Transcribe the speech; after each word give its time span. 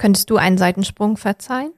Könntest 0.00 0.30
du 0.30 0.38
einen 0.38 0.56
Seitensprung 0.56 1.18
verzeihen? 1.18 1.74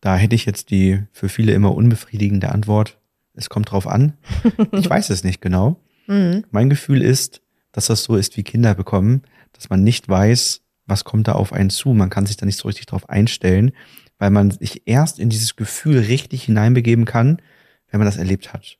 Da 0.00 0.16
hätte 0.16 0.34
ich 0.34 0.44
jetzt 0.44 0.70
die 0.70 1.04
für 1.12 1.28
viele 1.28 1.52
immer 1.52 1.72
unbefriedigende 1.72 2.50
Antwort. 2.50 2.98
Es 3.32 3.48
kommt 3.48 3.70
drauf 3.70 3.86
an. 3.86 4.14
Ich 4.72 4.90
weiß 4.90 5.10
es 5.10 5.22
nicht 5.22 5.40
genau. 5.40 5.76
Mhm. 6.08 6.42
Mein 6.50 6.68
Gefühl 6.70 7.00
ist, 7.00 7.42
dass 7.70 7.86
das 7.86 8.02
so 8.02 8.16
ist 8.16 8.36
wie 8.36 8.42
Kinder 8.42 8.74
bekommen, 8.74 9.22
dass 9.52 9.70
man 9.70 9.84
nicht 9.84 10.08
weiß, 10.08 10.62
was 10.86 11.04
kommt 11.04 11.28
da 11.28 11.34
auf 11.34 11.52
einen 11.52 11.70
zu. 11.70 11.90
Man 11.90 12.10
kann 12.10 12.26
sich 12.26 12.38
da 12.38 12.44
nicht 12.44 12.58
so 12.58 12.66
richtig 12.66 12.86
drauf 12.86 13.08
einstellen, 13.08 13.70
weil 14.18 14.30
man 14.30 14.50
sich 14.50 14.82
erst 14.86 15.20
in 15.20 15.28
dieses 15.28 15.54
Gefühl 15.54 16.00
richtig 16.00 16.42
hineinbegeben 16.42 17.04
kann, 17.04 17.40
wenn 17.88 18.00
man 18.00 18.06
das 18.06 18.16
erlebt 18.16 18.52
hat. 18.52 18.78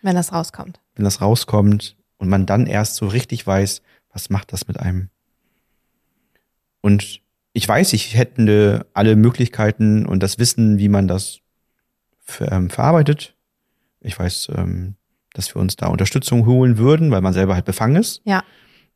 Wenn 0.00 0.16
das 0.16 0.32
rauskommt. 0.32 0.80
Wenn 0.94 1.04
das 1.04 1.20
rauskommt 1.20 1.98
und 2.16 2.30
man 2.30 2.46
dann 2.46 2.66
erst 2.66 2.96
so 2.96 3.06
richtig 3.06 3.46
weiß, 3.46 3.82
was 4.10 4.30
macht 4.30 4.54
das 4.54 4.68
mit 4.68 4.80
einem. 4.80 5.10
Und 6.80 7.20
ich 7.56 7.66
weiß, 7.66 7.94
ich 7.94 8.14
hätte 8.14 8.86
alle 8.92 9.16
Möglichkeiten 9.16 10.04
und 10.04 10.22
das 10.22 10.38
Wissen, 10.38 10.78
wie 10.78 10.90
man 10.90 11.08
das 11.08 11.38
ver 12.20 12.52
ähm, 12.52 12.68
verarbeitet. 12.68 13.34
Ich 14.00 14.18
weiß, 14.18 14.48
ähm, 14.54 14.96
dass 15.32 15.54
wir 15.54 15.62
uns 15.62 15.74
da 15.74 15.86
Unterstützung 15.86 16.44
holen 16.44 16.76
würden, 16.76 17.10
weil 17.10 17.22
man 17.22 17.32
selber 17.32 17.54
halt 17.54 17.64
befangen 17.64 17.96
ist. 17.96 18.20
Ja. 18.24 18.44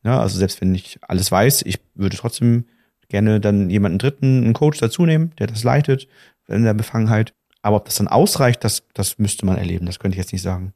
Ja, 0.04 0.20
also 0.20 0.38
selbst 0.38 0.60
wenn 0.60 0.74
ich 0.74 0.98
alles 1.01 1.32
weiß, 1.32 1.62
ich 1.62 1.80
würde 1.95 2.18
trotzdem 2.18 2.66
gerne 3.09 3.41
dann 3.41 3.70
jemanden 3.70 3.98
dritten, 3.98 4.45
einen 4.45 4.52
Coach 4.52 4.79
dazu 4.79 5.06
nehmen, 5.06 5.32
der 5.38 5.46
das 5.46 5.65
leitet 5.65 6.06
in 6.46 6.65
der 6.65 6.74
Befangenheit. 6.74 7.32
Aber 7.62 7.77
ob 7.77 7.87
das 7.87 7.95
dann 7.95 8.09
ausreicht, 8.09 8.62
das, 8.62 8.82
das 8.92 9.18
müsste 9.18 9.46
man 9.46 9.56
erleben. 9.56 9.87
Das 9.87 9.98
könnte 9.98 10.16
ich 10.16 10.23
jetzt 10.23 10.32
nicht 10.34 10.42
sagen. 10.42 10.74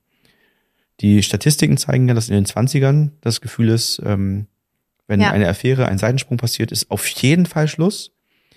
Die 1.01 1.23
Statistiken 1.23 1.77
zeigen 1.77 2.09
ja, 2.09 2.15
dass 2.15 2.31
in 2.31 2.35
den 2.35 2.47
20ern 2.47 3.11
das 3.21 3.43
Gefühl 3.43 3.69
ist, 3.69 4.01
ähm, 4.07 4.47
wenn 5.07 5.21
Ja. 5.21 5.31
eine 5.31 5.49
Affäre, 5.49 5.87
ein 5.87 5.99
Seitensprung 5.99 6.37
passiert, 6.39 6.73
ist 6.73 6.91
auf 6.91 7.07
jeden 7.07 7.47
Fall 7.47 7.69
Schluss. 7.69 8.11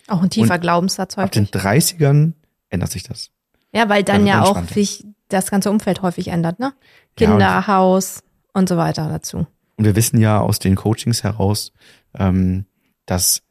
Auch 0.07 0.21
ein 0.21 0.29
tiefer 0.29 0.55
Und 0.55 0.61
Glaubenssatz 0.61 1.17
Ab 1.17 1.31
den 1.31 1.45
häufig. 1.45 1.61
30ern 1.61 2.33
ändert 2.69 2.91
sich 2.91 3.03
das. 3.03 3.31
Ja, 3.73 3.89
weil 3.89 4.03
dann 4.03 4.19
wird 4.23 4.29
ja 4.29 4.43
auch 4.43 4.63
sich 4.69 5.05
das 5.27 5.51
ganze 5.51 5.69
Umfeld 5.69 6.01
häufig 6.01 6.29
ändert, 6.29 6.59
ne? 6.59 6.73
Ja, 7.19 7.27
Kinder, 7.27 7.67
Haus 7.67 8.23
und 8.53 8.69
so 8.69 8.77
weiter 8.77 9.09
dazu. 9.09 9.45
Und 9.75 9.85
wir 9.85 9.95
wissen 9.95 10.19
ja 10.21 10.39
aus 10.39 10.59
den 10.59 10.75
Coachings 10.75 11.23
heraus, 11.23 11.73
ähm, 12.17 12.65
dass 13.05 13.43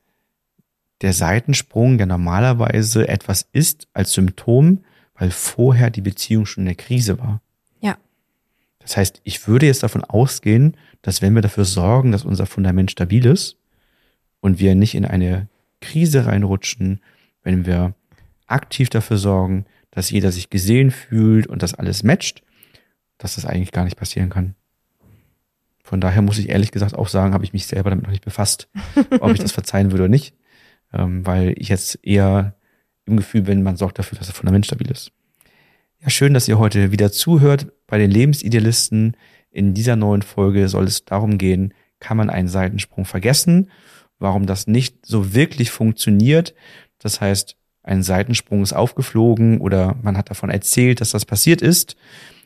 der 1.02 1.12
Seitensprung 1.12 1.98
ja 1.98 2.06
normalerweise 2.06 3.06
etwas 3.08 3.46
ist 3.52 3.86
als 3.92 4.12
Symptom, 4.14 4.84
weil 5.14 5.30
vorher 5.30 5.90
die 5.90 6.00
Beziehung 6.00 6.46
schon 6.46 6.62
in 6.62 6.66
der 6.68 6.74
Krise 6.74 7.18
war. 7.18 7.42
Ja. 7.80 7.96
Das 8.78 8.96
heißt, 8.96 9.20
ich 9.24 9.46
würde 9.46 9.66
jetzt 9.66 9.82
davon 9.82 10.02
ausgehen, 10.04 10.76
dass 11.06 11.22
wenn 11.22 11.36
wir 11.36 11.42
dafür 11.42 11.64
sorgen, 11.64 12.10
dass 12.10 12.24
unser 12.24 12.46
Fundament 12.46 12.90
stabil 12.90 13.24
ist 13.26 13.58
und 14.40 14.58
wir 14.58 14.74
nicht 14.74 14.96
in 14.96 15.04
eine 15.04 15.46
Krise 15.80 16.26
reinrutschen, 16.26 17.00
wenn 17.44 17.64
wir 17.64 17.94
aktiv 18.48 18.90
dafür 18.90 19.16
sorgen, 19.16 19.66
dass 19.92 20.10
jeder 20.10 20.32
sich 20.32 20.50
gesehen 20.50 20.90
fühlt 20.90 21.46
und 21.46 21.62
das 21.62 21.74
alles 21.74 22.02
matcht, 22.02 22.42
dass 23.18 23.36
das 23.36 23.46
eigentlich 23.46 23.70
gar 23.70 23.84
nicht 23.84 23.96
passieren 23.96 24.30
kann. 24.30 24.56
Von 25.84 26.00
daher 26.00 26.22
muss 26.22 26.38
ich 26.38 26.48
ehrlich 26.48 26.72
gesagt 26.72 26.96
auch 26.96 27.06
sagen, 27.06 27.34
habe 27.34 27.44
ich 27.44 27.52
mich 27.52 27.68
selber 27.68 27.90
damit 27.90 28.04
noch 28.04 28.10
nicht 28.10 28.24
befasst, 28.24 28.68
ob 29.20 29.30
ich 29.30 29.38
das 29.38 29.52
verzeihen 29.52 29.92
würde 29.92 30.02
oder 30.02 30.10
nicht, 30.10 30.34
ähm, 30.92 31.24
weil 31.24 31.54
ich 31.56 31.68
jetzt 31.68 32.00
eher 32.02 32.56
im 33.04 33.16
Gefühl 33.16 33.42
bin, 33.42 33.62
man 33.62 33.76
sorgt 33.76 34.00
dafür, 34.00 34.18
dass 34.18 34.26
das 34.26 34.36
Fundament 34.36 34.66
stabil 34.66 34.90
ist. 34.90 35.12
Ja, 36.00 36.10
schön, 36.10 36.34
dass 36.34 36.48
ihr 36.48 36.58
heute 36.58 36.90
wieder 36.90 37.12
zuhört 37.12 37.68
bei 37.86 37.96
den 37.96 38.10
Lebensidealisten. 38.10 39.16
In 39.56 39.72
dieser 39.72 39.96
neuen 39.96 40.20
Folge 40.20 40.68
soll 40.68 40.84
es 40.84 41.06
darum 41.06 41.38
gehen, 41.38 41.72
kann 41.98 42.18
man 42.18 42.28
einen 42.28 42.46
Seitensprung 42.46 43.06
vergessen, 43.06 43.70
warum 44.18 44.44
das 44.44 44.66
nicht 44.66 45.06
so 45.06 45.32
wirklich 45.32 45.70
funktioniert. 45.70 46.54
Das 46.98 47.22
heißt, 47.22 47.56
ein 47.82 48.02
Seitensprung 48.02 48.62
ist 48.62 48.74
aufgeflogen 48.74 49.62
oder 49.62 49.96
man 50.02 50.18
hat 50.18 50.28
davon 50.28 50.50
erzählt, 50.50 51.00
dass 51.00 51.12
das 51.12 51.24
passiert 51.24 51.62
ist. 51.62 51.96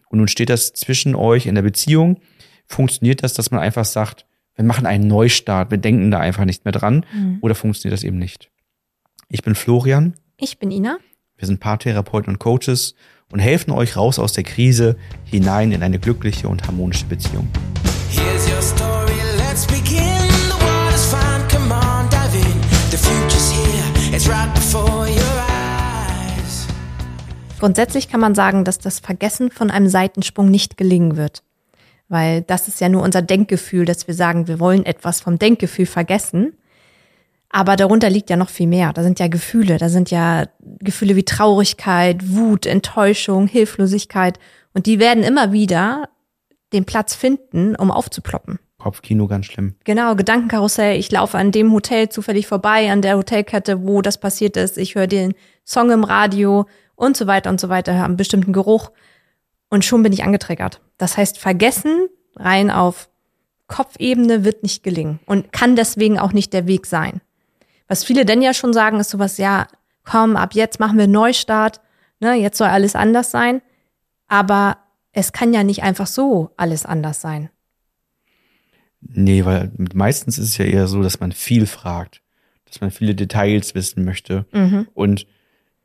Und 0.09 0.19
nun 0.19 0.29
steht 0.29 0.51
das 0.51 0.73
zwischen 0.73 1.17
euch 1.17 1.47
in 1.47 1.57
der 1.57 1.63
Beziehung. 1.63 2.21
Funktioniert 2.67 3.25
das, 3.25 3.35
dass 3.35 3.51
man 3.51 3.59
einfach 3.59 3.87
sagt, 3.87 4.25
wir 4.55 4.65
machen 4.65 4.87
einen 4.87 5.09
Neustart, 5.09 5.73
wir 5.73 5.79
denken 5.79 6.13
da 6.13 6.21
einfach 6.21 6.45
nicht 6.45 6.65
mehr 6.65 6.71
dran? 6.71 7.05
Oder 7.41 7.57
funktioniert 7.57 7.99
das 7.99 8.05
eben 8.05 8.19
nicht? 8.19 8.53
Ich 9.29 9.43
bin 9.43 9.57
Florian. 9.57 10.15
Ich 10.37 10.61
bin 10.61 10.71
Ina. 10.71 10.99
Wir 11.37 11.49
sind 11.49 11.59
Paartherapeuten 11.59 12.35
und 12.35 12.39
Coaches 12.39 12.95
und 13.31 13.39
helfen 13.39 13.73
euch 13.73 13.97
raus 13.97 14.19
aus 14.19 14.33
der 14.33 14.45
Krise 14.45 14.97
hinein 15.25 15.73
in 15.73 15.83
eine 15.83 15.99
glückliche 15.99 16.49
und 16.49 16.67
harmonische 16.67 17.07
Beziehung. 17.07 17.49
Grundsätzlich 27.59 28.09
kann 28.09 28.21
man 28.21 28.35
sagen, 28.35 28.65
dass 28.65 28.79
das 28.79 29.01
Vergessen 29.01 29.51
von 29.51 29.71
einem 29.71 29.89
Seitensprung 29.89 30.51
nicht 30.51 30.77
gelingen 30.79 31.17
wird. 31.17 31.43
Weil 32.09 32.43
das 32.43 32.69
ist 32.69 32.81
ja 32.81 32.89
nur 32.89 33.03
unser 33.03 33.23
Denkgefühl, 33.23 33.85
dass 33.85 34.09
wir 34.09 34.15
sagen, 34.15 34.49
wir 34.49 34.59
wollen 34.59 34.85
etwas 34.85 35.21
vom 35.21 35.39
Denkgefühl 35.39 35.87
vergessen. 35.87 36.55
Aber 37.51 37.77
darunter 37.77 38.09
liegt 38.09 38.31
ja 38.31 38.37
noch 38.37 38.49
viel 38.49 38.69
mehr. 38.69 38.93
Da 38.93 39.03
sind 39.03 39.19
ja 39.19 39.27
Gefühle, 39.27 39.77
da 39.77 39.89
sind 39.89 40.11
ja 40.11 40.47
Gefühle 40.61 41.17
wie 41.17 41.25
Traurigkeit, 41.25 42.31
Wut, 42.31 42.65
Enttäuschung, 42.65 43.49
Hilflosigkeit. 43.49 44.39
Und 44.73 44.87
die 44.87 45.01
werden 45.01 45.25
immer 45.25 45.53
wieder 45.53 46.09
den 46.73 46.85
Platz 46.85 47.15
finden, 47.15 47.75
um 47.75 47.91
aufzuploppen. 47.91 48.61
Kopfkino 48.79 49.27
ganz 49.27 49.47
schlimm. 49.47 49.75
Genau, 49.85 50.15
Gedankenkarussell. 50.15 50.99
Ich 50.99 51.11
laufe 51.11 51.37
an 51.37 51.53
dem 51.53 51.73
Hotel 51.73 52.09
zufällig 52.09 52.47
vorbei, 52.47 52.91
an 52.91 53.03
der 53.03 53.17
Hotelkette, 53.17 53.87
wo 53.87 54.01
das 54.01 54.19
passiert 54.19 54.57
ist. 54.57 54.79
Ich 54.79 54.95
höre 54.95 55.09
den 55.09 55.35
Song 55.65 55.91
im 55.91 56.05
Radio 56.05 56.67
und 56.95 57.17
so 57.17 57.27
weiter 57.27 57.51
und 57.51 57.61
so 57.61 57.69
weiter, 57.69 57.95
höre 57.95 58.05
einen 58.05 58.17
bestimmten 58.17 58.53
Geruch 58.53 58.91
und 59.69 59.85
schon 59.85 60.03
bin 60.03 60.13
ich 60.13 60.25
angetriggert. 60.25 60.81
Das 60.99 61.17
heißt, 61.17 61.39
vergessen 61.39 62.09
rein 62.37 62.71
auf 62.71 63.11
Kopfebene 63.67 64.45
wird 64.45 64.63
nicht 64.63 64.83
gelingen 64.83 65.21
und 65.27 65.53
kann 65.53 65.77
deswegen 65.77 66.19
auch 66.19 66.33
nicht 66.33 66.53
der 66.53 66.67
Weg 66.67 66.87
sein. 66.87 67.21
Was 67.91 68.05
viele 68.05 68.25
denn 68.25 68.41
ja 68.41 68.55
schon 68.55 68.73
sagen, 68.73 69.01
ist 69.01 69.11
sowas, 69.11 69.37
ja, 69.37 69.67
komm, 70.05 70.37
ab 70.37 70.55
jetzt 70.55 70.79
machen 70.79 70.97
wir 70.97 71.09
Neustart, 71.09 71.81
ne, 72.21 72.35
jetzt 72.35 72.57
soll 72.57 72.69
alles 72.69 72.95
anders 72.95 73.33
sein. 73.33 73.63
Aber 74.29 74.77
es 75.11 75.33
kann 75.33 75.53
ja 75.53 75.65
nicht 75.65 75.83
einfach 75.83 76.07
so 76.07 76.53
alles 76.57 76.87
anders 76.87 77.21
sein. 77.21 77.51
Nee, 79.01 79.45
weil 79.45 79.73
meistens 79.93 80.39
ist 80.39 80.51
es 80.51 80.57
ja 80.57 80.67
eher 80.67 80.87
so, 80.87 81.03
dass 81.03 81.19
man 81.19 81.33
viel 81.33 81.67
fragt, 81.67 82.23
dass 82.67 82.81
man 82.81 82.93
viele 82.93 83.17
Details 83.17 83.75
wissen 83.75 84.05
möchte 84.05 84.47
und 84.95 85.27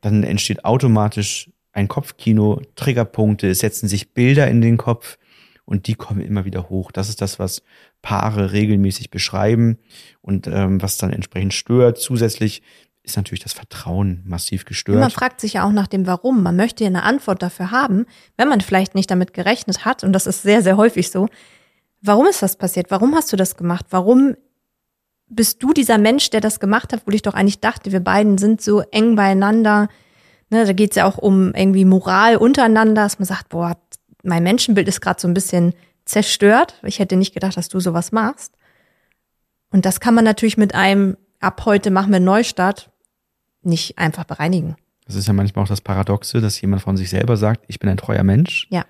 dann 0.00 0.22
entsteht 0.22 0.64
automatisch 0.64 1.50
ein 1.72 1.88
Kopfkino, 1.88 2.62
Triggerpunkte, 2.76 3.48
es 3.48 3.58
setzen 3.58 3.88
sich 3.88 4.14
Bilder 4.14 4.46
in 4.46 4.60
den 4.60 4.76
Kopf 4.76 5.18
und 5.66 5.88
die 5.88 5.94
kommen 5.94 6.20
immer 6.20 6.46
wieder 6.46 6.70
hoch. 6.70 6.90
Das 6.90 7.10
ist 7.10 7.20
das, 7.20 7.38
was 7.38 7.62
Paare 8.00 8.52
regelmäßig 8.52 9.10
beschreiben 9.10 9.78
und 10.22 10.46
ähm, 10.46 10.80
was 10.80 10.96
dann 10.96 11.12
entsprechend 11.12 11.52
stört. 11.52 11.98
Zusätzlich 11.98 12.62
ist 13.02 13.16
natürlich 13.16 13.42
das 13.42 13.52
Vertrauen 13.52 14.22
massiv 14.24 14.64
gestört. 14.64 14.98
Man 14.98 15.10
fragt 15.10 15.40
sich 15.40 15.54
ja 15.54 15.64
auch 15.64 15.72
nach 15.72 15.86
dem 15.86 16.06
Warum. 16.06 16.42
Man 16.42 16.56
möchte 16.56 16.84
ja 16.84 16.88
eine 16.88 17.02
Antwort 17.02 17.42
dafür 17.42 17.70
haben, 17.70 18.06
wenn 18.36 18.48
man 18.48 18.60
vielleicht 18.60 18.94
nicht 18.94 19.10
damit 19.10 19.34
gerechnet 19.34 19.84
hat. 19.84 20.02
Und 20.02 20.12
das 20.12 20.26
ist 20.26 20.42
sehr, 20.42 20.62
sehr 20.62 20.76
häufig 20.76 21.10
so. 21.10 21.28
Warum 22.00 22.26
ist 22.26 22.42
das 22.42 22.56
passiert? 22.56 22.90
Warum 22.90 23.14
hast 23.14 23.32
du 23.32 23.36
das 23.36 23.56
gemacht? 23.56 23.86
Warum 23.90 24.34
bist 25.28 25.62
du 25.62 25.72
dieser 25.72 25.98
Mensch, 25.98 26.30
der 26.30 26.40
das 26.40 26.60
gemacht 26.60 26.92
hat, 26.92 27.02
wo 27.06 27.10
ich 27.10 27.22
doch 27.22 27.34
eigentlich 27.34 27.60
dachte, 27.60 27.92
wir 27.92 28.00
beiden 28.00 28.38
sind 28.38 28.60
so 28.60 28.80
eng 28.80 29.16
beieinander. 29.16 29.88
Ne, 30.50 30.64
da 30.64 30.72
geht 30.72 30.90
es 30.90 30.96
ja 30.96 31.06
auch 31.06 31.18
um 31.18 31.52
irgendwie 31.54 31.84
Moral 31.84 32.36
untereinander, 32.36 33.02
dass 33.02 33.18
man 33.18 33.26
sagt, 33.26 33.48
boah, 33.48 33.76
mein 34.26 34.42
Menschenbild 34.42 34.88
ist 34.88 35.00
gerade 35.00 35.20
so 35.20 35.28
ein 35.28 35.34
bisschen 35.34 35.72
zerstört. 36.04 36.80
Ich 36.84 36.98
hätte 36.98 37.16
nicht 37.16 37.34
gedacht, 37.34 37.56
dass 37.56 37.68
du 37.68 37.80
sowas 37.80 38.12
machst. 38.12 38.52
Und 39.70 39.84
das 39.86 40.00
kann 40.00 40.14
man 40.14 40.24
natürlich 40.24 40.56
mit 40.56 40.74
einem 40.74 41.16
ab 41.40 41.62
heute 41.66 41.90
machen 41.90 42.10
wir 42.10 42.16
einen 42.16 42.24
Neustart 42.24 42.90
nicht 43.62 43.98
einfach 43.98 44.24
bereinigen. 44.24 44.76
Das 45.06 45.14
ist 45.16 45.26
ja 45.26 45.32
manchmal 45.32 45.64
auch 45.64 45.68
das 45.68 45.80
Paradoxe, 45.80 46.40
dass 46.40 46.60
jemand 46.60 46.82
von 46.82 46.96
sich 46.96 47.10
selber 47.10 47.36
sagt, 47.36 47.64
ich 47.68 47.78
bin 47.78 47.88
ein 47.90 47.96
treuer 47.96 48.22
Mensch 48.22 48.66
Ja. 48.70 48.84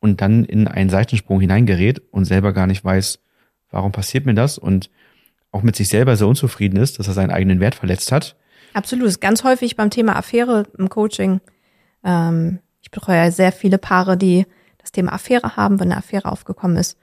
und 0.00 0.20
dann 0.20 0.44
in 0.44 0.68
einen 0.68 0.90
Seitensprung 0.90 1.40
hineingerät 1.40 2.02
und 2.10 2.24
selber 2.24 2.52
gar 2.52 2.66
nicht 2.66 2.84
weiß, 2.84 3.20
warum 3.70 3.92
passiert 3.92 4.26
mir 4.26 4.34
das 4.34 4.58
und 4.58 4.90
auch 5.50 5.62
mit 5.62 5.76
sich 5.76 5.88
selber 5.88 6.16
sehr 6.16 6.26
unzufrieden 6.28 6.76
ist, 6.78 6.98
dass 6.98 7.08
er 7.08 7.14
seinen 7.14 7.30
eigenen 7.30 7.58
Wert 7.60 7.74
verletzt 7.74 8.12
hat. 8.12 8.36
Absolut. 8.74 9.06
Ist 9.06 9.20
ganz 9.20 9.44
häufig 9.44 9.76
beim 9.76 9.90
Thema 9.90 10.14
Affäre 10.16 10.64
im 10.76 10.88
Coaching. 10.90 11.40
Ähm, 12.04 12.58
ich 12.82 12.90
betreue 12.90 13.16
ja 13.16 13.30
sehr 13.30 13.50
viele 13.50 13.78
Paare, 13.78 14.16
die 14.16 14.46
das 14.88 14.92
Thema 14.92 15.12
Affäre 15.12 15.56
haben, 15.56 15.80
wenn 15.80 15.90
eine 15.90 15.98
Affäre 15.98 16.30
aufgekommen 16.30 16.76
ist. 16.76 16.96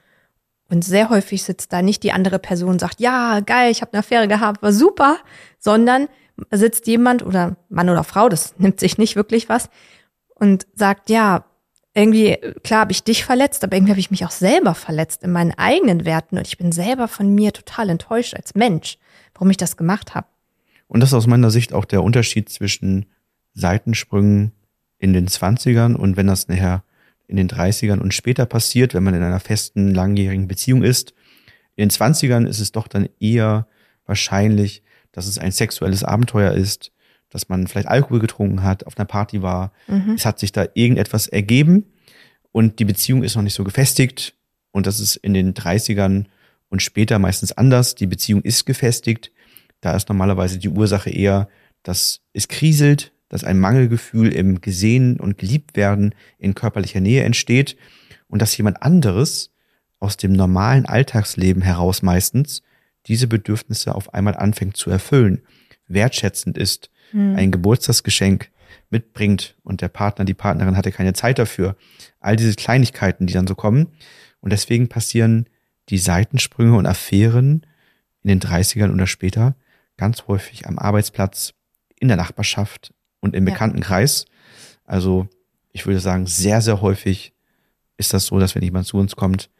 Und 0.68 0.84
sehr 0.84 1.10
häufig 1.10 1.44
sitzt 1.44 1.72
da 1.72 1.80
nicht 1.80 2.02
die 2.02 2.12
andere 2.12 2.38
Person 2.38 2.70
und 2.70 2.80
sagt, 2.80 3.00
ja, 3.00 3.40
geil, 3.40 3.70
ich 3.70 3.82
habe 3.82 3.92
eine 3.92 4.00
Affäre 4.00 4.26
gehabt, 4.26 4.62
war 4.62 4.72
super, 4.72 5.18
sondern 5.58 6.08
sitzt 6.50 6.86
jemand 6.86 7.24
oder 7.24 7.56
Mann 7.68 7.88
oder 7.88 8.02
Frau, 8.04 8.28
das 8.28 8.54
nimmt 8.58 8.80
sich 8.80 8.98
nicht 8.98 9.16
wirklich 9.16 9.48
was, 9.48 9.70
und 10.34 10.66
sagt, 10.74 11.08
ja, 11.08 11.44
irgendwie, 11.94 12.36
klar 12.62 12.80
habe 12.80 12.92
ich 12.92 13.04
dich 13.04 13.24
verletzt, 13.24 13.64
aber 13.64 13.76
irgendwie 13.76 13.92
habe 13.92 14.00
ich 14.00 14.10
mich 14.10 14.24
auch 14.26 14.30
selber 14.30 14.74
verletzt 14.74 15.22
in 15.22 15.32
meinen 15.32 15.52
eigenen 15.52 16.04
Werten 16.04 16.36
und 16.36 16.46
ich 16.46 16.58
bin 16.58 16.72
selber 16.72 17.08
von 17.08 17.34
mir 17.34 17.52
total 17.52 17.88
enttäuscht 17.88 18.34
als 18.34 18.54
Mensch, 18.54 18.98
warum 19.32 19.48
ich 19.50 19.56
das 19.56 19.76
gemacht 19.78 20.14
habe. 20.14 20.26
Und 20.88 21.00
das 21.00 21.10
ist 21.10 21.14
aus 21.14 21.26
meiner 21.26 21.50
Sicht 21.50 21.72
auch 21.72 21.86
der 21.86 22.02
Unterschied 22.02 22.50
zwischen 22.50 23.06
Seitensprüngen 23.54 24.52
in 24.98 25.12
den 25.14 25.26
20ern 25.26 25.94
und 25.94 26.16
wenn 26.16 26.26
das 26.26 26.48
nachher 26.48 26.82
in 27.28 27.36
den 27.36 27.48
30ern 27.48 27.98
und 27.98 28.14
später 28.14 28.46
passiert, 28.46 28.94
wenn 28.94 29.02
man 29.02 29.14
in 29.14 29.22
einer 29.22 29.40
festen, 29.40 29.94
langjährigen 29.94 30.48
Beziehung 30.48 30.82
ist. 30.82 31.14
In 31.74 31.88
den 31.88 31.90
20ern 31.90 32.46
ist 32.46 32.60
es 32.60 32.72
doch 32.72 32.88
dann 32.88 33.08
eher 33.20 33.66
wahrscheinlich, 34.04 34.82
dass 35.12 35.26
es 35.26 35.38
ein 35.38 35.52
sexuelles 35.52 36.04
Abenteuer 36.04 36.52
ist, 36.52 36.92
dass 37.30 37.48
man 37.48 37.66
vielleicht 37.66 37.88
Alkohol 37.88 38.20
getrunken 38.20 38.62
hat, 38.62 38.86
auf 38.86 38.96
einer 38.96 39.06
Party 39.06 39.42
war. 39.42 39.72
Es 40.14 40.24
hat 40.24 40.38
sich 40.38 40.52
da 40.52 40.66
irgendetwas 40.74 41.26
ergeben 41.26 41.86
und 42.52 42.78
die 42.78 42.84
Beziehung 42.84 43.22
ist 43.22 43.34
noch 43.34 43.42
nicht 43.42 43.54
so 43.54 43.64
gefestigt. 43.64 44.34
Und 44.70 44.86
das 44.86 45.00
ist 45.00 45.16
in 45.16 45.34
den 45.34 45.54
30ern 45.54 46.26
und 46.68 46.82
später 46.82 47.18
meistens 47.18 47.52
anders. 47.52 47.94
Die 47.94 48.06
Beziehung 48.06 48.42
ist 48.42 48.66
gefestigt. 48.66 49.32
Da 49.80 49.96
ist 49.96 50.08
normalerweise 50.08 50.58
die 50.58 50.68
Ursache 50.68 51.10
eher, 51.10 51.48
dass 51.82 52.20
es 52.32 52.48
kriselt, 52.48 53.12
dass 53.28 53.44
ein 53.44 53.58
Mangelgefühl 53.58 54.32
im 54.32 54.60
Gesehen 54.60 55.18
und 55.18 55.38
geliebt 55.38 55.76
werden 55.76 56.14
in 56.38 56.54
körperlicher 56.54 57.00
Nähe 57.00 57.24
entsteht 57.24 57.76
und 58.28 58.40
dass 58.40 58.56
jemand 58.56 58.82
anderes 58.82 59.52
aus 59.98 60.16
dem 60.16 60.32
normalen 60.32 60.86
Alltagsleben 60.86 61.62
heraus 61.62 62.02
meistens 62.02 62.62
diese 63.06 63.26
Bedürfnisse 63.26 63.94
auf 63.94 64.14
einmal 64.14 64.36
anfängt 64.36 64.76
zu 64.76 64.90
erfüllen, 64.90 65.42
wertschätzend 65.88 66.58
ist, 66.58 66.90
ein 67.12 67.52
Geburtstagsgeschenk 67.52 68.50
mitbringt 68.90 69.56
und 69.62 69.80
der 69.80 69.88
Partner, 69.88 70.24
die 70.24 70.34
Partnerin 70.34 70.76
hatte 70.76 70.92
keine 70.92 71.12
Zeit 71.12 71.38
dafür. 71.38 71.76
All 72.20 72.36
diese 72.36 72.54
Kleinigkeiten, 72.54 73.26
die 73.26 73.32
dann 73.32 73.46
so 73.46 73.54
kommen. 73.54 73.88
Und 74.40 74.52
deswegen 74.52 74.88
passieren 74.88 75.48
die 75.88 75.98
Seitensprünge 75.98 76.76
und 76.76 76.86
Affären 76.86 77.64
in 78.22 78.28
den 78.28 78.40
30ern 78.40 78.92
oder 78.92 79.06
später 79.06 79.56
ganz 79.96 80.26
häufig 80.26 80.66
am 80.66 80.78
Arbeitsplatz, 80.78 81.54
in 81.98 82.08
der 82.08 82.16
Nachbarschaft 82.16 82.92
und 83.20 83.34
im. 83.34 83.44
Bekanntenkreis. 83.44 84.26
Also 84.84 85.28
ich 85.72 85.86
würde 85.86 86.00
sagen, 86.00 86.26
sehr, 86.26 86.60
sehr 86.60 86.80
häufig 86.80 87.34
ist 87.96 88.14
das 88.14 88.26
so, 88.26 88.38
dass 88.38 88.54
wenn 88.54 88.62
jemand 88.62 88.86
zu 88.86 88.96
uns 88.96 89.16
kommt, 89.16 89.50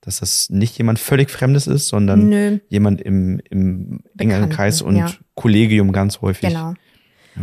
dass 0.00 0.20
das 0.20 0.50
nicht 0.50 0.78
jemand 0.78 0.98
völlig 0.98 1.30
Fremdes 1.30 1.66
ist, 1.66 1.88
sondern 1.88 2.28
Nö. 2.28 2.58
jemand 2.68 3.00
im, 3.00 3.40
im 3.50 4.00
engeren 4.16 4.50
Kreis 4.50 4.82
und 4.82 4.96
ja. 4.96 5.10
Kollegium 5.34 5.92
ganz 5.92 6.20
häufig. 6.20 6.50
Genau. 6.50 6.74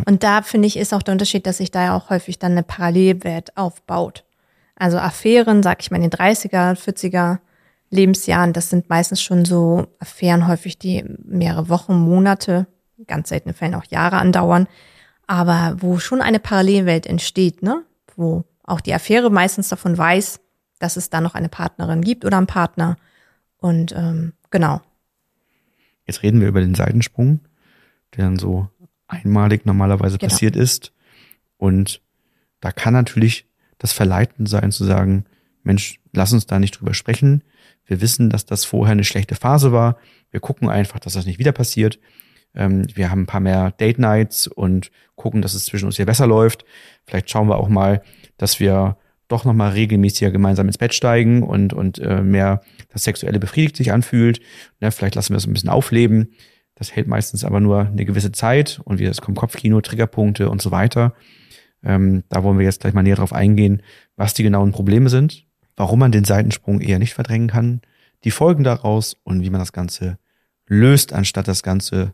Und 0.05 0.23
da 0.23 0.41
finde 0.41 0.67
ich, 0.67 0.77
ist 0.77 0.93
auch 0.93 1.03
der 1.03 1.11
Unterschied, 1.11 1.45
dass 1.45 1.57
sich 1.57 1.71
da 1.71 1.83
ja 1.83 1.95
auch 1.95 2.09
häufig 2.09 2.39
dann 2.39 2.53
eine 2.53 2.63
Parallelwelt 2.63 3.55
aufbaut. 3.57 4.23
Also 4.75 4.97
Affären, 4.97 5.61
sag 5.61 5.81
ich 5.81 5.91
mal, 5.91 5.97
in 5.97 6.09
den 6.09 6.11
30er, 6.11 6.75
40er 6.75 7.39
Lebensjahren, 7.89 8.53
das 8.53 8.69
sind 8.69 8.89
meistens 8.89 9.21
schon 9.21 9.45
so 9.45 9.87
Affären 9.99 10.47
häufig, 10.47 10.79
die 10.79 11.03
mehrere 11.23 11.69
Wochen, 11.69 11.93
Monate, 11.93 12.65
ganz 13.05 13.29
seltene 13.29 13.53
Fällen 13.53 13.75
auch 13.75 13.85
Jahre 13.85 14.17
andauern, 14.17 14.67
aber 15.27 15.77
wo 15.79 15.99
schon 15.99 16.21
eine 16.21 16.39
Parallelwelt 16.39 17.05
entsteht, 17.05 17.63
ne? 17.63 17.83
Wo 18.15 18.45
auch 18.63 18.81
die 18.81 18.93
Affäre 18.93 19.29
meistens 19.29 19.69
davon 19.69 19.97
weiß, 19.97 20.39
dass 20.79 20.97
es 20.97 21.09
da 21.09 21.21
noch 21.21 21.35
eine 21.35 21.49
Partnerin 21.49 22.01
gibt 22.01 22.25
oder 22.25 22.37
einen 22.37 22.47
Partner. 22.47 22.97
Und 23.57 23.93
ähm, 23.93 24.33
genau. 24.51 24.81
Jetzt 26.05 26.23
reden 26.23 26.41
wir 26.41 26.47
über 26.47 26.61
den 26.61 26.75
Seitensprung, 26.75 27.39
der 28.15 28.25
dann 28.25 28.37
so 28.37 28.69
einmalig 29.07 29.65
normalerweise 29.65 30.17
Genau. 30.17 30.29
passiert 30.29 30.55
ist. 30.55 30.91
Und 31.57 32.01
da 32.59 32.71
kann 32.71 32.93
natürlich 32.93 33.47
das 33.77 33.93
Verleiten 33.93 34.45
sein 34.45 34.71
zu 34.71 34.83
sagen, 34.83 35.25
Mensch, 35.63 35.99
lass 36.11 36.33
uns 36.33 36.45
da 36.45 36.59
nicht 36.59 36.79
drüber 36.79 36.93
sprechen. 36.93 37.43
Wir 37.85 38.01
wissen, 38.01 38.29
dass 38.29 38.45
das 38.45 38.65
vorher 38.65 38.91
eine 38.93 39.03
schlechte 39.03 39.35
Phase 39.35 39.71
war. 39.71 39.97
Wir 40.31 40.39
gucken 40.39 40.69
einfach, 40.69 40.99
dass 40.99 41.13
das 41.13 41.25
nicht 41.25 41.39
wieder 41.39 41.51
passiert. 41.51 41.99
Ähm, 42.55 42.85
wir 42.93 43.09
haben 43.09 43.23
ein 43.23 43.27
paar 43.27 43.41
mehr 43.41 43.71
Date 43.71 43.99
Nights 43.99 44.47
und 44.47 44.91
gucken, 45.15 45.41
dass 45.41 45.53
es 45.53 45.65
zwischen 45.65 45.85
uns 45.85 45.95
hier 45.95 46.05
besser 46.05 46.27
läuft. 46.27 46.65
Vielleicht 47.05 47.29
schauen 47.29 47.47
wir 47.47 47.57
auch 47.57 47.69
mal, 47.69 48.01
dass 48.37 48.59
wir 48.59 48.97
doch 49.27 49.45
noch 49.45 49.53
mal 49.53 49.71
regelmäßiger 49.71 50.31
gemeinsam 50.31 50.67
ins 50.67 50.77
Bett 50.77 50.93
steigen 50.93 51.43
und 51.43 51.73
und 51.73 51.99
äh, 51.99 52.21
mehr 52.21 52.61
das 52.89 53.03
Sexuelle 53.03 53.39
befriedigt 53.39 53.75
sich 53.77 53.91
anfühlt. 53.91 54.41
Ne, 54.79 54.91
vielleicht 54.91 55.15
lassen 55.15 55.33
wir 55.33 55.37
es 55.37 55.47
ein 55.47 55.53
bisschen 55.53 55.69
aufleben. 55.69 56.33
Das 56.75 56.95
hält 56.95 57.07
meistens 57.07 57.43
aber 57.43 57.59
nur 57.59 57.87
eine 57.87 58.05
gewisse 58.05 58.31
Zeit 58.31 58.81
und 58.83 58.99
wieder 58.99 59.11
es 59.11 59.21
kommt 59.21 59.37
Kopfkino, 59.37 59.81
Triggerpunkte 59.81 60.49
und 60.49 60.61
so 60.61 60.71
weiter. 60.71 61.13
Ähm, 61.83 62.23
da 62.29 62.43
wollen 62.43 62.57
wir 62.57 62.65
jetzt 62.65 62.81
gleich 62.81 62.93
mal 62.93 63.03
näher 63.03 63.15
drauf 63.15 63.33
eingehen, 63.33 63.81
was 64.15 64.33
die 64.33 64.43
genauen 64.43 64.71
Probleme 64.71 65.09
sind, 65.09 65.45
warum 65.75 65.99
man 65.99 66.11
den 66.11 66.23
Seitensprung 66.23 66.81
eher 66.81 66.99
nicht 66.99 67.13
verdrängen 67.13 67.49
kann, 67.49 67.81
die 68.23 68.31
Folgen 68.31 68.63
daraus 68.63 69.17
und 69.23 69.41
wie 69.41 69.49
man 69.49 69.59
das 69.59 69.73
Ganze 69.73 70.17
löst, 70.65 71.13
anstatt 71.13 71.47
das 71.47 71.61
Ganze 71.61 72.13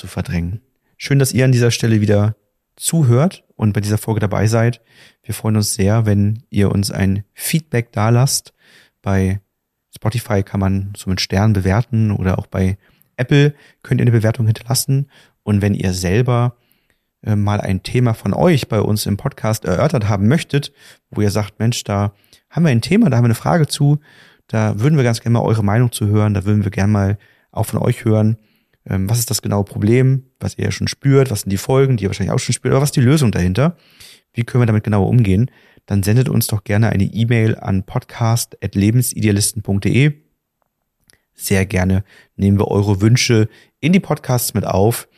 zu 0.00 0.06
verdrängen. 0.06 0.60
Schön, 0.96 1.18
dass 1.18 1.32
ihr 1.32 1.44
an 1.44 1.52
dieser 1.52 1.70
Stelle 1.70 2.00
wieder 2.00 2.34
zuhört 2.74 3.44
und 3.54 3.74
bei 3.74 3.80
dieser 3.80 3.98
Folge 3.98 4.20
dabei 4.20 4.46
seid. 4.46 4.80
Wir 5.22 5.34
freuen 5.34 5.56
uns 5.56 5.74
sehr, 5.74 6.06
wenn 6.06 6.42
ihr 6.48 6.72
uns 6.72 6.90
ein 6.90 7.24
Feedback 7.34 7.92
dalasst. 7.92 8.54
Bei 9.02 9.40
Spotify 9.94 10.42
kann 10.42 10.60
man 10.60 10.92
so 10.96 11.10
mit 11.10 11.20
Sternen 11.20 11.52
bewerten 11.52 12.10
oder 12.10 12.38
auch 12.38 12.46
bei 12.46 12.78
Apple 13.16 13.54
könnt 13.82 14.00
ihr 14.00 14.04
eine 14.04 14.10
Bewertung 14.10 14.46
hinterlassen. 14.46 15.10
Und 15.42 15.60
wenn 15.60 15.74
ihr 15.74 15.92
selber 15.92 16.56
äh, 17.22 17.36
mal 17.36 17.60
ein 17.60 17.82
Thema 17.82 18.14
von 18.14 18.32
euch 18.32 18.68
bei 18.68 18.80
uns 18.80 19.04
im 19.04 19.18
Podcast 19.18 19.66
erörtert 19.66 20.08
haben 20.08 20.28
möchtet, 20.28 20.72
wo 21.10 21.20
ihr 21.20 21.30
sagt, 21.30 21.58
Mensch, 21.58 21.84
da 21.84 22.14
haben 22.48 22.64
wir 22.64 22.70
ein 22.70 22.80
Thema, 22.80 23.10
da 23.10 23.18
haben 23.18 23.24
wir 23.24 23.26
eine 23.26 23.34
Frage 23.34 23.66
zu, 23.66 24.00
da 24.46 24.80
würden 24.80 24.96
wir 24.96 25.04
ganz 25.04 25.20
gerne 25.20 25.38
mal 25.38 25.44
eure 25.44 25.62
Meinung 25.62 25.92
zu 25.92 26.06
hören, 26.06 26.32
da 26.32 26.46
würden 26.46 26.64
wir 26.64 26.70
gerne 26.70 26.92
mal 26.92 27.18
auch 27.52 27.66
von 27.66 27.78
euch 27.78 28.06
hören, 28.06 28.38
was 28.84 29.18
ist 29.18 29.30
das 29.30 29.42
genaue 29.42 29.64
Problem, 29.64 30.24
was 30.38 30.56
ihr 30.58 30.70
schon 30.72 30.88
spürt, 30.88 31.30
was 31.30 31.42
sind 31.42 31.50
die 31.50 31.58
Folgen, 31.58 31.96
die 31.96 32.04
ihr 32.04 32.08
wahrscheinlich 32.08 32.32
auch 32.32 32.38
schon 32.38 32.54
spürt, 32.54 32.72
aber 32.72 32.82
was 32.82 32.90
ist 32.90 32.96
die 32.96 33.00
Lösung 33.00 33.30
dahinter? 33.30 33.76
Wie 34.32 34.44
können 34.44 34.62
wir 34.62 34.66
damit 34.66 34.84
genauer 34.84 35.08
umgehen? 35.08 35.50
Dann 35.86 36.02
sendet 36.02 36.28
uns 36.28 36.46
doch 36.46 36.62
gerne 36.64 36.90
eine 36.90 37.04
E-Mail 37.04 37.56
an 37.56 37.84
podcast.lebensidealisten.de. 37.84 40.12
Sehr 41.34 41.66
gerne 41.66 42.04
nehmen 42.36 42.58
wir 42.58 42.68
eure 42.68 43.00
Wünsche 43.00 43.48
in 43.80 43.92
die 43.92 44.00
Podcasts 44.00 44.54
mit 44.54 44.66
auf. 44.66 45.08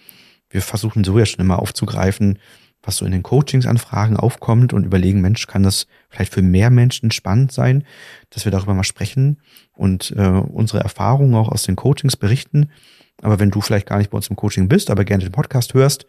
Wir 0.49 0.63
versuchen 0.63 1.05
so 1.05 1.19
ja 1.19 1.27
schon 1.27 1.41
immer 1.41 1.59
aufzugreifen, 1.59 2.39
was 2.83 2.97
so 2.97 3.05
in 3.05 3.13
den 3.13 3.23
Coachingsanfragen 3.23 4.17
aufkommt 4.17 4.73
und 4.73 4.85
überlegen, 4.85 5.21
Mensch, 5.21 5.47
kann 5.47 5.63
das 5.63 5.87
vielleicht 6.09 6.33
für 6.33 6.43
mehr 6.43 6.71
Menschen 6.71 7.11
spannend 7.11 7.53
sein, 7.53 7.85
dass 8.31 8.45
wir 8.45 8.53
darüber 8.53 8.75
mal 8.75 8.85
sprechen 8.85 9.41
und 9.73 10.13
äh, 10.17 10.29
unsere 10.29 10.81
Erfahrungen 10.81 11.35
auch 11.35 11.49
aus 11.49 11.63
den 11.63 11.77
Coachings 11.77 12.17
berichten. 12.17 12.71
Aber 13.21 13.39
wenn 13.39 13.51
du 13.51 13.61
vielleicht 13.61 13.87
gar 13.87 13.99
nicht 13.99 14.11
bei 14.11 14.17
uns 14.17 14.29
im 14.29 14.37
Coaching 14.37 14.69
bist, 14.69 14.91
aber 14.91 15.05
gerne 15.05 15.25
den 15.25 15.33
Podcast 15.33 15.75
hörst, 15.75 16.07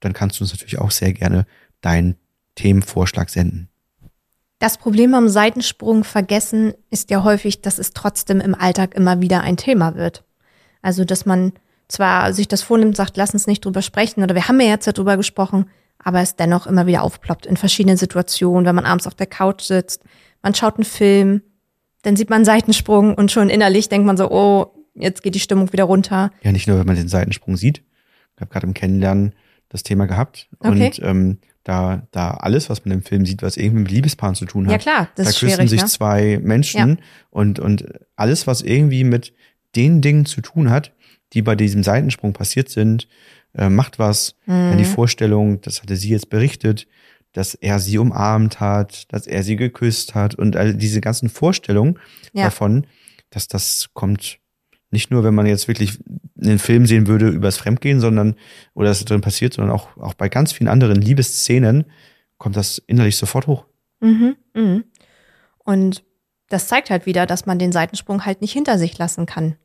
dann 0.00 0.12
kannst 0.12 0.38
du 0.38 0.44
uns 0.44 0.52
natürlich 0.52 0.78
auch 0.78 0.90
sehr 0.90 1.12
gerne 1.12 1.46
deinen 1.80 2.16
Themenvorschlag 2.54 3.30
senden. 3.30 3.68
Das 4.58 4.78
Problem 4.78 5.14
am 5.14 5.28
Seitensprung 5.28 6.04
vergessen 6.04 6.74
ist 6.88 7.10
ja 7.10 7.24
häufig, 7.24 7.62
dass 7.62 7.78
es 7.80 7.92
trotzdem 7.92 8.40
im 8.40 8.54
Alltag 8.54 8.94
immer 8.94 9.20
wieder 9.20 9.40
ein 9.40 9.56
Thema 9.56 9.96
wird. 9.96 10.24
Also, 10.82 11.04
dass 11.04 11.26
man 11.26 11.52
zwar 11.88 12.32
sich 12.32 12.46
das 12.46 12.62
vornimmt, 12.62 12.96
sagt, 12.96 13.16
lass 13.16 13.34
uns 13.34 13.48
nicht 13.48 13.64
drüber 13.64 13.82
sprechen 13.82 14.22
oder 14.22 14.36
wir 14.36 14.46
haben 14.46 14.60
ja 14.60 14.68
jetzt 14.68 14.86
darüber 14.86 15.16
gesprochen, 15.16 15.66
aber 16.02 16.20
es 16.20 16.36
dennoch 16.36 16.66
immer 16.66 16.86
wieder 16.86 17.02
aufploppt 17.02 17.46
in 17.46 17.56
verschiedenen 17.56 17.96
Situationen, 17.96 18.66
wenn 18.66 18.74
man 18.74 18.84
abends 18.84 19.06
auf 19.06 19.14
der 19.14 19.26
Couch 19.26 19.62
sitzt, 19.62 20.02
man 20.42 20.54
schaut 20.54 20.76
einen 20.76 20.84
Film, 20.84 21.42
dann 22.02 22.16
sieht 22.16 22.30
man 22.30 22.38
einen 22.38 22.44
Seitensprung 22.44 23.14
und 23.14 23.30
schon 23.30 23.48
innerlich 23.48 23.88
denkt 23.88 24.06
man 24.06 24.16
so, 24.16 24.30
oh, 24.30 24.74
jetzt 24.94 25.22
geht 25.22 25.34
die 25.34 25.40
Stimmung 25.40 25.72
wieder 25.72 25.84
runter. 25.84 26.32
Ja, 26.42 26.52
nicht 26.52 26.66
nur, 26.66 26.78
wenn 26.78 26.86
man 26.86 26.96
den 26.96 27.08
Seitensprung 27.08 27.56
sieht. 27.56 27.82
Ich 28.34 28.40
habe 28.40 28.50
gerade 28.50 28.66
im 28.66 28.74
Kennenlernen 28.74 29.34
das 29.68 29.82
Thema 29.82 30.06
gehabt. 30.06 30.48
Okay. 30.58 30.86
Und 30.86 31.00
ähm, 31.02 31.38
da, 31.64 32.06
da 32.10 32.32
alles, 32.32 32.68
was 32.68 32.84
man 32.84 32.92
im 32.92 33.02
Film 33.02 33.24
sieht, 33.24 33.42
was 33.42 33.56
irgendwie 33.56 33.82
mit 33.82 33.90
Liebespaaren 33.92 34.34
zu 34.34 34.46
tun 34.46 34.66
hat. 34.66 34.72
Ja, 34.72 34.78
klar, 34.78 35.08
das 35.14 35.24
da 35.24 35.30
ist 35.30 35.38
küssen 35.38 35.54
schwierig, 35.54 35.70
sich 35.70 35.80
ne? 35.82 35.86
zwei 35.86 36.40
Menschen 36.42 36.98
Ja. 36.98 37.04
und, 37.30 37.60
und 37.60 37.84
alles, 38.16 38.46
was 38.46 38.62
irgendwie 38.62 39.04
mit 39.04 39.32
den 39.76 40.00
Dingen 40.00 40.26
zu 40.26 40.40
tun 40.40 40.70
hat, 40.70 40.92
die 41.32 41.42
bei 41.42 41.54
diesem 41.54 41.82
Seitensprung 41.82 42.32
passiert 42.32 42.68
sind, 42.68 43.08
äh, 43.54 43.68
macht 43.68 43.98
was. 43.98 44.34
Wenn 44.46 44.74
Mhm. 44.74 44.78
die 44.78 44.84
Vorstellung, 44.84 45.60
das 45.60 45.82
hatte 45.82 45.96
sie 45.96 46.10
jetzt 46.10 46.30
berichtet, 46.30 46.86
dass 47.32 47.54
er 47.54 47.78
sie 47.80 47.98
umarmt 47.98 48.60
hat, 48.60 49.12
dass 49.12 49.26
er 49.26 49.42
sie 49.42 49.56
geküsst 49.56 50.14
hat 50.14 50.34
und 50.34 50.56
all 50.56 50.74
diese 50.74 51.00
ganzen 51.00 51.28
Vorstellungen 51.28 51.98
Ja. 52.32 52.44
davon, 52.44 52.86
dass 53.30 53.48
das 53.48 53.90
kommt 53.94 54.38
nicht 54.90 55.10
nur, 55.10 55.24
wenn 55.24 55.34
man 55.34 55.46
jetzt 55.46 55.68
wirklich 55.68 55.98
einen 56.42 56.58
Film 56.58 56.84
sehen 56.84 57.06
würde 57.06 57.28
über 57.28 57.48
das 57.48 57.56
Fremdgehen, 57.56 58.00
sondern 58.00 58.34
oder 58.74 58.88
das 58.88 59.02
drin 59.06 59.22
passiert, 59.22 59.54
sondern 59.54 59.74
auch, 59.74 59.96
auch 59.96 60.12
bei 60.12 60.28
ganz 60.28 60.52
vielen 60.52 60.68
anderen 60.68 61.00
Liebesszenen 61.00 61.84
kommt 62.36 62.56
das 62.56 62.76
innerlich 62.86 63.16
sofort 63.16 63.46
hoch. 63.46 63.64
Mhm, 64.00 64.36
mhm. 64.54 64.84
Und 65.64 66.04
das 66.50 66.66
zeigt 66.68 66.90
halt 66.90 67.06
wieder, 67.06 67.24
dass 67.24 67.46
man 67.46 67.58
den 67.58 67.72
Seitensprung 67.72 68.26
halt 68.26 68.42
nicht 68.42 68.52
hinter 68.52 68.76
sich 68.76 68.98
lassen 68.98 69.24
kann. 69.24 69.56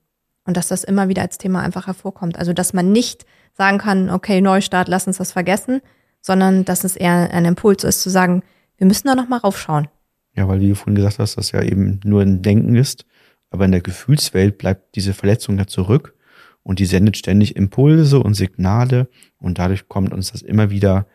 Und 0.47 0.57
dass 0.57 0.69
das 0.69 0.83
immer 0.83 1.09
wieder 1.09 1.21
als 1.21 1.37
Thema 1.37 1.61
einfach 1.61 1.85
hervorkommt. 1.85 2.39
Also, 2.39 2.53
dass 2.53 2.73
man 2.73 2.91
nicht 2.91 3.25
sagen 3.53 3.77
kann, 3.77 4.09
okay, 4.09 4.41
Neustart, 4.41 4.87
lass 4.87 5.05
uns 5.05 5.17
das 5.17 5.33
vergessen, 5.33 5.81
sondern 6.21 6.65
dass 6.65 6.83
es 6.83 6.95
eher 6.95 7.31
ein 7.31 7.45
Impuls 7.45 7.83
ist, 7.83 8.01
zu 8.01 8.09
sagen, 8.09 8.41
wir 8.77 8.87
müssen 8.87 9.07
da 9.07 9.15
nochmal 9.15 9.39
raufschauen. 9.39 9.87
Ja, 10.35 10.47
weil 10.47 10.61
wie 10.61 10.69
du 10.69 10.75
vorhin 10.75 10.95
gesagt 10.95 11.19
hast, 11.19 11.35
das 11.35 11.51
ja 11.51 11.61
eben 11.61 11.99
nur 12.03 12.21
ein 12.21 12.41
Denken 12.41 12.75
ist, 12.75 13.05
aber 13.49 13.65
in 13.65 13.71
der 13.71 13.81
Gefühlswelt 13.81 14.57
bleibt 14.57 14.95
diese 14.95 15.13
Verletzung 15.13 15.57
ja 15.57 15.67
zurück 15.67 16.15
und 16.63 16.79
die 16.79 16.85
sendet 16.85 17.17
ständig 17.17 17.55
Impulse 17.55 18.19
und 18.19 18.35
Signale 18.35 19.09
und 19.39 19.57
dadurch 19.57 19.87
kommt 19.87 20.13
uns 20.13 20.31
das 20.31 20.41
immer 20.43 20.69
wieder 20.69 21.07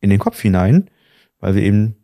in 0.00 0.10
den 0.10 0.18
Kopf 0.18 0.40
hinein, 0.40 0.88
weil 1.38 1.54
wir 1.54 1.62
eben, 1.62 1.96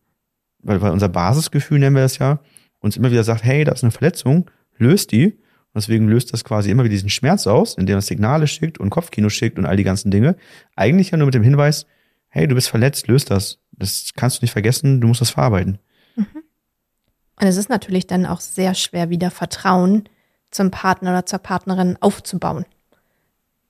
weil, 0.59 0.81
weil 0.83 0.93
unser 0.93 1.09
Basisgefühl 1.09 1.79
nennen 1.79 1.97
wir 1.97 2.03
das 2.03 2.19
ja, 2.19 2.41
uns 2.81 2.97
immer 2.97 3.11
wieder 3.11 3.25
sagt, 3.25 3.43
hey, 3.45 3.65
da 3.65 3.73
ist 3.73 3.83
eine 3.83 3.91
Verletzung, 3.91 4.51
löst 4.77 5.13
die. 5.13 5.39
Und 5.77 5.83
deswegen 5.83 6.09
löst 6.09 6.33
das 6.33 6.43
quasi 6.43 6.71
immer 6.71 6.85
wieder 6.85 6.95
diesen 6.95 7.11
Schmerz 7.11 7.47
aus, 7.47 7.75
indem 7.75 7.99
es 7.99 8.07
Signale 8.07 8.47
schickt 8.47 8.79
und 8.79 8.89
Kopfkino 8.89 9.29
schickt 9.29 9.59
und 9.59 9.67
all 9.67 9.77
die 9.77 9.85
ganzen 9.85 10.11
Dinge. 10.11 10.35
Eigentlich 10.75 11.11
ja 11.11 11.19
nur 11.19 11.27
mit 11.27 11.35
dem 11.35 11.43
Hinweis, 11.43 11.85
hey, 12.31 12.49
du 12.49 12.55
bist 12.55 12.71
verletzt, 12.71 13.09
löst 13.09 13.31
das. 13.31 13.59
Das 13.73 14.13
kannst 14.17 14.41
du 14.41 14.45
nicht 14.45 14.53
vergessen, 14.53 15.03
du 15.03 15.09
musst 15.09 15.21
das 15.21 15.29
verarbeiten. 15.29 15.79
Und 16.17 17.47
es 17.47 17.59
ist 17.59 17.69
natürlich 17.69 18.07
dann 18.07 18.25
auch 18.25 18.41
sehr 18.41 18.73
schwer, 18.73 19.11
wieder 19.11 19.31
Vertrauen 19.31 20.09
zum 20.51 20.71
Partner 20.71 21.11
oder 21.11 21.27
zur 21.27 21.41
Partnerin 21.41 21.99
aufzubauen. 22.01 22.65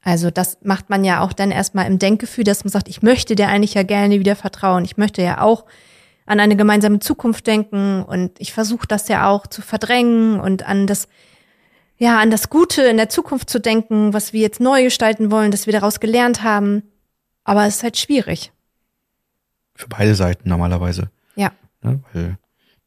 Also 0.01 0.31
das 0.31 0.59
macht 0.63 0.89
man 0.89 1.05
ja 1.05 1.23
auch 1.23 1.33
dann 1.33 1.51
erstmal 1.51 1.89
im 1.89 1.99
Denkgefühl, 1.99 2.45
dass 2.45 2.63
man 2.63 2.71
sagt, 2.71 2.87
ich 2.87 3.03
möchte 3.03 3.35
dir 3.35 3.49
eigentlich 3.49 3.75
ja 3.75 3.83
gerne 3.83 4.21
wieder 4.21 4.37
vertrauen. 4.37 4.85
Ich 4.85 4.97
möchte 4.97 5.23
ja 5.23 5.41
auch 5.41 5.65
an 6.25 6.39
eine 6.39 6.55
gemeinsame 6.55 7.01
Zukunft 7.01 7.49
denken 7.49 8.05
und 8.05 8.41
ich 8.41 8.53
versuche 8.53 8.87
das 8.87 9.09
ja 9.09 9.29
auch 9.29 9.49
zu 9.49 9.61
verdrängen 9.61 10.39
und 10.39 10.65
an 10.65 10.87
das, 10.87 11.09
ja, 11.99 12.21
an 12.21 12.31
das 12.31 12.51
Gute 12.51 12.83
in 12.83 12.97
der 12.97 13.09
Zukunft 13.09 13.49
zu 13.49 13.61
denken, 13.61 14.13
was 14.13 14.33
wir 14.33 14.41
jetzt 14.41 14.61
neu 14.61 14.85
gestalten 14.85 15.31
wollen, 15.31 15.51
dass 15.51 15.67
wir 15.67 15.73
daraus 15.73 16.01
gelernt 16.01 16.43
haben. 16.43 16.83
Aber 17.45 17.67
es 17.67 17.77
ist 17.77 17.83
halt 17.83 17.97
schwierig. 17.97 18.53
Für 19.75 19.89
beide 19.89 20.15
Seiten 20.15 20.49
normalerweise. 20.49 21.11
Ja. 21.37 21.53
Ne? 21.83 22.03
Weil 22.13 22.39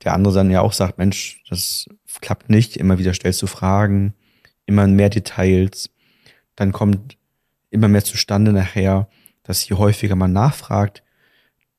der 0.03 0.13
andere 0.13 0.33
dann 0.33 0.51
ja 0.51 0.61
auch 0.61 0.73
sagt, 0.73 0.97
Mensch, 0.97 1.43
das 1.49 1.87
klappt 2.21 2.49
nicht, 2.49 2.77
immer 2.77 2.99
wieder 2.99 3.13
stellst 3.13 3.41
du 3.41 3.47
Fragen, 3.47 4.13
immer 4.65 4.87
mehr 4.87 5.09
Details. 5.09 5.89
Dann 6.55 6.71
kommt 6.71 7.17
immer 7.69 7.87
mehr 7.87 8.03
zustande 8.03 8.51
nachher, 8.51 9.07
dass 9.43 9.67
je 9.67 9.75
häufiger 9.75 10.15
man 10.15 10.33
nachfragt, 10.33 11.03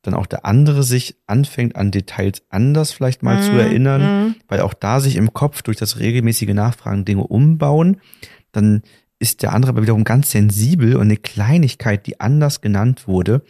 dann 0.02 0.14
auch 0.14 0.26
der 0.26 0.46
andere 0.46 0.82
sich 0.82 1.16
anfängt 1.26 1.76
an 1.76 1.90
Details 1.90 2.42
anders 2.48 2.92
vielleicht 2.92 3.22
mal 3.22 3.40
zu 3.42 3.56
erinnern, 3.56 4.34
weil 4.48 4.60
auch 4.60 4.72
da 4.74 5.00
sich 5.00 5.16
im 5.16 5.32
Kopf 5.32 5.62
durch 5.62 5.76
das 5.76 5.98
regelmäßige 5.98 6.54
Nachfragen 6.54 7.04
Dinge 7.04 7.26
umbauen, 7.26 8.00
dann 8.52 8.82
ist 9.18 9.42
der 9.42 9.52
andere 9.52 9.70
aber 9.72 9.82
wiederum 9.82 10.04
ganz 10.04 10.30
sensibel 10.30 10.96
und 10.96 11.02
eine 11.02 11.18
Kleinigkeit, 11.18 12.06
die 12.06 12.20
anders 12.20 12.62
genannt 12.62 13.06
wurde, 13.06 13.42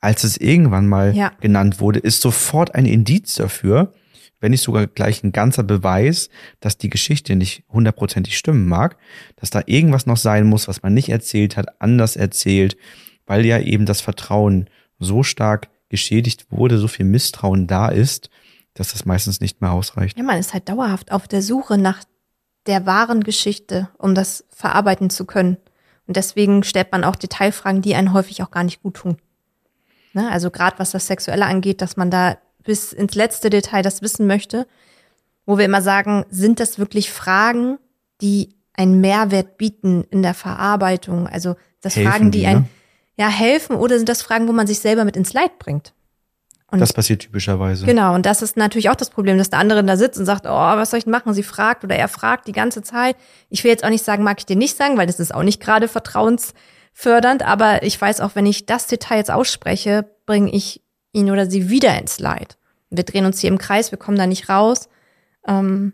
als 0.00 0.24
es 0.24 0.36
irgendwann 0.38 0.88
mal 0.88 1.14
Ja. 1.14 1.32
genannt 1.40 1.80
wurde, 1.80 1.98
ist 2.00 2.22
sofort 2.22 2.74
ein 2.74 2.86
Indiz 2.86 3.34
dafür, 3.34 3.92
wenn 4.40 4.50
nicht 4.50 4.62
sogar 4.62 4.86
gleich 4.88 5.22
ein 5.22 5.30
ganzer 5.30 5.62
Beweis, 5.62 6.28
dass 6.60 6.78
die 6.78 6.90
Geschichte 6.90 7.36
nicht 7.36 7.62
hundertprozentig 7.68 8.36
stimmen 8.36 8.66
mag, 8.66 8.96
dass 9.36 9.50
da 9.50 9.62
irgendwas 9.66 10.06
noch 10.06 10.16
sein 10.16 10.46
muss, 10.46 10.66
was 10.66 10.82
man 10.82 10.94
nicht 10.94 11.10
erzählt 11.10 11.56
hat, 11.56 11.80
anders 11.80 12.16
erzählt, 12.16 12.76
weil 13.26 13.44
ja 13.46 13.60
eben 13.60 13.86
das 13.86 14.00
Vertrauen 14.00 14.68
so 14.98 15.22
stark 15.22 15.68
geschädigt 15.92 16.46
wurde, 16.50 16.78
so 16.78 16.88
viel 16.88 17.04
Misstrauen 17.04 17.68
da 17.68 17.88
ist, 17.88 18.30
dass 18.74 18.92
das 18.92 19.04
meistens 19.04 19.40
nicht 19.40 19.60
mehr 19.60 19.70
ausreicht. 19.70 20.16
Ja, 20.16 20.24
man 20.24 20.38
ist 20.38 20.54
halt 20.54 20.68
dauerhaft 20.68 21.12
auf 21.12 21.28
der 21.28 21.42
Suche 21.42 21.78
nach 21.78 22.02
der 22.66 22.86
wahren 22.86 23.22
Geschichte, 23.22 23.90
um 23.98 24.14
das 24.14 24.44
verarbeiten 24.48 25.10
zu 25.10 25.26
können. 25.26 25.58
Und 26.06 26.16
deswegen 26.16 26.64
stellt 26.64 26.90
man 26.90 27.04
auch 27.04 27.14
Detailfragen, 27.14 27.82
die 27.82 27.94
einen 27.94 28.14
häufig 28.14 28.42
auch 28.42 28.50
gar 28.50 28.64
nicht 28.64 28.82
gut 28.82 28.94
tun. 28.94 29.18
Ne? 30.14 30.30
Also 30.30 30.50
gerade 30.50 30.78
was 30.78 30.92
das 30.92 31.06
Sexuelle 31.06 31.44
angeht, 31.44 31.82
dass 31.82 31.96
man 31.96 32.10
da 32.10 32.38
bis 32.64 32.92
ins 32.92 33.14
letzte 33.14 33.50
Detail 33.50 33.82
das 33.82 34.00
wissen 34.00 34.26
möchte, 34.26 34.66
wo 35.44 35.58
wir 35.58 35.66
immer 35.66 35.82
sagen, 35.82 36.24
sind 36.30 36.58
das 36.58 36.78
wirklich 36.78 37.10
Fragen, 37.10 37.78
die 38.22 38.54
einen 38.72 39.00
Mehrwert 39.02 39.58
bieten 39.58 40.04
in 40.10 40.22
der 40.22 40.34
Verarbeitung? 40.34 41.26
Also 41.26 41.56
das 41.82 41.96
Helfen 41.96 42.10
Fragen, 42.10 42.30
die, 42.30 42.38
die, 42.40 42.46
einen 42.46 42.60
ne? 42.62 42.68
Ja 43.16 43.28
helfen, 43.28 43.76
oder 43.76 43.96
sind 43.96 44.08
das 44.08 44.22
Fragen, 44.22 44.48
wo 44.48 44.52
man 44.52 44.66
sich 44.66 44.78
selber 44.80 45.04
mit 45.04 45.16
ins 45.16 45.32
Leid 45.32 45.58
bringt? 45.58 45.92
Und 46.72 46.80
Das 46.80 46.94
passiert 46.94 47.20
typischerweise. 47.20 47.84
Genau, 47.84 48.14
und 48.14 48.24
das 48.24 48.40
ist 48.40 48.56
natürlich 48.56 48.88
auch 48.88 48.96
das 48.96 49.10
Problem, 49.10 49.36
dass 49.36 49.50
der 49.50 49.58
andere 49.58 49.84
da 49.84 49.98
sitzt 49.98 50.18
und 50.18 50.24
sagt, 50.24 50.46
oh, 50.46 50.50
was 50.50 50.90
soll 50.90 50.98
ich 50.98 51.04
denn 51.04 51.10
machen? 51.10 51.34
Sie 51.34 51.42
fragt 51.42 51.84
oder 51.84 51.96
er 51.96 52.08
fragt 52.08 52.48
die 52.48 52.52
ganze 52.52 52.80
Zeit. 52.80 53.14
Ich 53.50 53.62
will 53.62 53.70
jetzt 53.70 53.84
auch 53.84 53.90
nicht 53.90 54.04
sagen, 54.04 54.24
mag 54.24 54.38
ich 54.38 54.46
dir 54.46 54.56
nicht 54.56 54.74
sagen, 54.78 54.96
weil 54.96 55.06
das 55.06 55.20
ist 55.20 55.34
auch 55.34 55.42
nicht 55.42 55.60
gerade 55.60 55.86
vertrauensfördernd, 55.86 57.42
aber 57.42 57.82
ich 57.82 58.00
weiß 58.00 58.22
auch, 58.22 58.30
wenn 58.34 58.46
ich 58.46 58.64
das 58.64 58.86
Detail 58.86 59.18
jetzt 59.18 59.30
ausspreche, 59.30 60.08
bringe 60.24 60.50
ich 60.50 60.80
ihn 61.12 61.30
oder 61.30 61.50
sie 61.50 61.68
wieder 61.68 61.98
ins 61.98 62.18
Leid. 62.18 62.56
Wir 62.88 63.04
drehen 63.04 63.26
uns 63.26 63.38
hier 63.40 63.50
im 63.50 63.58
Kreis, 63.58 63.90
wir 63.90 63.98
kommen 63.98 64.16
da 64.16 64.26
nicht 64.26 64.48
raus. 64.48 64.88
Ähm, 65.46 65.92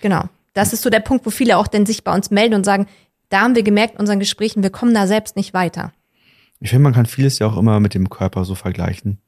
genau. 0.00 0.24
Das 0.54 0.72
ist 0.72 0.80
so 0.80 0.88
der 0.88 1.00
Punkt, 1.00 1.26
wo 1.26 1.30
viele 1.30 1.58
auch 1.58 1.66
dann 1.66 1.84
sich 1.84 2.04
bei 2.04 2.14
uns 2.14 2.30
melden 2.30 2.54
und 2.54 2.64
sagen, 2.64 2.86
da 3.28 3.42
haben 3.42 3.54
wir 3.54 3.62
gemerkt 3.62 3.94
in 3.94 4.00
unseren 4.00 4.18
Gesprächen, 4.18 4.62
wir 4.62 4.70
kommen 4.70 4.94
da 4.94 5.06
selbst 5.06 5.36
nicht 5.36 5.52
weiter. 5.52 5.92
Ich 6.60 6.70
finde, 6.70 6.84
man 6.84 6.92
kann 6.92 7.06
vieles 7.06 7.38
ja 7.38 7.46
auch 7.46 7.56
immer 7.56 7.80
mit 7.80 7.94
dem 7.94 8.10
Körper 8.10 8.44
so 8.44 8.54
vergleichen. 8.54 9.18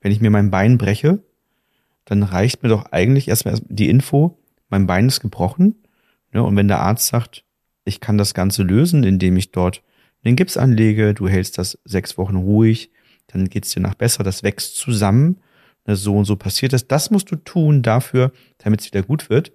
Wenn 0.00 0.12
ich 0.12 0.20
mir 0.20 0.30
mein 0.30 0.50
Bein 0.50 0.78
breche, 0.78 1.22
dann 2.04 2.22
reicht 2.22 2.62
mir 2.62 2.68
doch 2.68 2.86
eigentlich 2.92 3.28
erstmal 3.28 3.60
die 3.68 3.88
Info, 3.88 4.38
mein 4.70 4.86
Bein 4.86 5.08
ist 5.08 5.20
gebrochen. 5.20 5.74
Ne? 6.32 6.42
Und 6.42 6.56
wenn 6.56 6.68
der 6.68 6.80
Arzt 6.80 7.08
sagt, 7.08 7.44
ich 7.84 8.00
kann 8.00 8.16
das 8.16 8.32
Ganze 8.32 8.62
lösen, 8.62 9.02
indem 9.02 9.36
ich 9.36 9.50
dort 9.50 9.82
den 10.24 10.36
Gips 10.36 10.56
anlege, 10.56 11.14
du 11.14 11.28
hältst 11.28 11.58
das 11.58 11.78
sechs 11.84 12.16
Wochen 12.16 12.36
ruhig, 12.36 12.90
dann 13.26 13.48
geht's 13.48 13.70
dir 13.70 13.80
nach 13.80 13.94
besser, 13.94 14.22
das 14.22 14.42
wächst 14.42 14.76
zusammen, 14.76 15.38
ne? 15.86 15.96
so 15.96 16.16
und 16.16 16.24
so 16.24 16.36
passiert 16.36 16.72
das. 16.72 16.86
Das 16.86 17.10
musst 17.10 17.30
du 17.30 17.36
tun 17.36 17.82
dafür, 17.82 18.32
damit 18.58 18.80
es 18.80 18.86
wieder 18.86 19.02
gut 19.02 19.30
wird. 19.30 19.52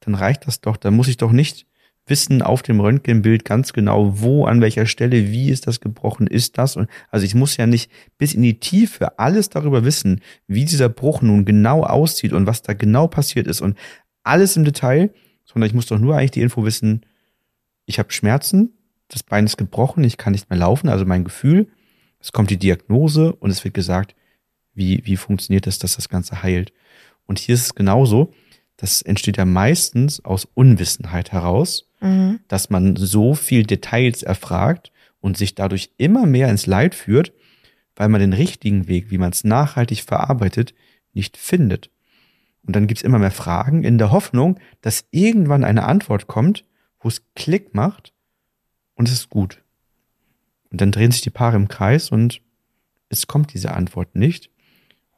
Dann 0.00 0.14
reicht 0.14 0.46
das 0.46 0.60
doch. 0.60 0.76
Dann 0.76 0.94
muss 0.94 1.08
ich 1.08 1.16
doch 1.16 1.32
nicht 1.32 1.66
wissen 2.08 2.42
auf 2.42 2.62
dem 2.62 2.80
Röntgenbild 2.80 3.44
ganz 3.44 3.72
genau, 3.72 4.20
wo, 4.20 4.44
an 4.44 4.60
welcher 4.60 4.86
Stelle, 4.86 5.30
wie 5.30 5.50
ist 5.50 5.66
das 5.66 5.80
gebrochen, 5.80 6.26
ist 6.26 6.58
das. 6.58 6.76
Und 6.76 6.88
also 7.10 7.24
ich 7.24 7.34
muss 7.34 7.56
ja 7.56 7.66
nicht 7.66 7.90
bis 8.18 8.34
in 8.34 8.42
die 8.42 8.60
Tiefe 8.60 9.18
alles 9.18 9.48
darüber 9.48 9.84
wissen, 9.84 10.20
wie 10.46 10.64
dieser 10.64 10.88
Bruch 10.88 11.22
nun 11.22 11.44
genau 11.44 11.84
aussieht 11.84 12.32
und 12.32 12.46
was 12.46 12.62
da 12.62 12.72
genau 12.74 13.06
passiert 13.06 13.46
ist 13.46 13.60
und 13.60 13.76
alles 14.22 14.56
im 14.56 14.64
Detail, 14.64 15.12
sondern 15.44 15.68
ich 15.68 15.74
muss 15.74 15.86
doch 15.86 15.98
nur 15.98 16.16
eigentlich 16.16 16.32
die 16.32 16.42
Info 16.42 16.64
wissen, 16.64 17.06
ich 17.86 17.98
habe 17.98 18.12
Schmerzen, 18.12 18.74
das 19.08 19.22
Bein 19.22 19.46
ist 19.46 19.56
gebrochen, 19.56 20.04
ich 20.04 20.18
kann 20.18 20.32
nicht 20.32 20.50
mehr 20.50 20.58
laufen, 20.58 20.88
also 20.88 21.06
mein 21.06 21.24
Gefühl, 21.24 21.68
es 22.20 22.32
kommt 22.32 22.50
die 22.50 22.58
Diagnose 22.58 23.32
und 23.32 23.50
es 23.50 23.64
wird 23.64 23.74
gesagt, 23.74 24.14
wie, 24.74 25.00
wie 25.04 25.16
funktioniert 25.16 25.66
das, 25.66 25.78
dass 25.78 25.96
das 25.96 26.08
Ganze 26.08 26.42
heilt. 26.42 26.72
Und 27.26 27.38
hier 27.38 27.54
ist 27.54 27.62
es 27.62 27.74
genauso, 27.74 28.32
das 28.76 29.02
entsteht 29.02 29.36
ja 29.36 29.44
meistens 29.44 30.24
aus 30.24 30.46
Unwissenheit 30.54 31.32
heraus, 31.32 31.87
dass 32.48 32.70
man 32.70 32.96
so 32.96 33.34
viel 33.34 33.64
Details 33.64 34.22
erfragt 34.22 34.92
und 35.20 35.36
sich 35.36 35.54
dadurch 35.54 35.90
immer 35.96 36.26
mehr 36.26 36.48
ins 36.48 36.66
Leid 36.66 36.94
führt, 36.94 37.32
weil 37.96 38.08
man 38.08 38.20
den 38.20 38.32
richtigen 38.32 38.86
Weg, 38.86 39.10
wie 39.10 39.18
man 39.18 39.32
es 39.32 39.44
nachhaltig 39.44 40.02
verarbeitet, 40.02 40.74
nicht 41.12 41.36
findet. 41.36 41.90
Und 42.64 42.76
dann 42.76 42.86
gibt's 42.86 43.02
immer 43.02 43.18
mehr 43.18 43.30
Fragen 43.30 43.82
in 43.82 43.98
der 43.98 44.12
Hoffnung, 44.12 44.60
dass 44.82 45.06
irgendwann 45.10 45.64
eine 45.64 45.84
Antwort 45.84 46.26
kommt, 46.26 46.64
wo 47.00 47.08
es 47.08 47.22
Klick 47.34 47.74
macht 47.74 48.12
und 48.94 49.08
es 49.08 49.14
ist 49.14 49.30
gut. 49.30 49.62
Und 50.70 50.80
dann 50.80 50.92
drehen 50.92 51.10
sich 51.10 51.22
die 51.22 51.30
Paare 51.30 51.56
im 51.56 51.68
Kreis 51.68 52.10
und 52.10 52.42
es 53.08 53.26
kommt 53.26 53.54
diese 53.54 53.72
Antwort 53.72 54.14
nicht. 54.14 54.50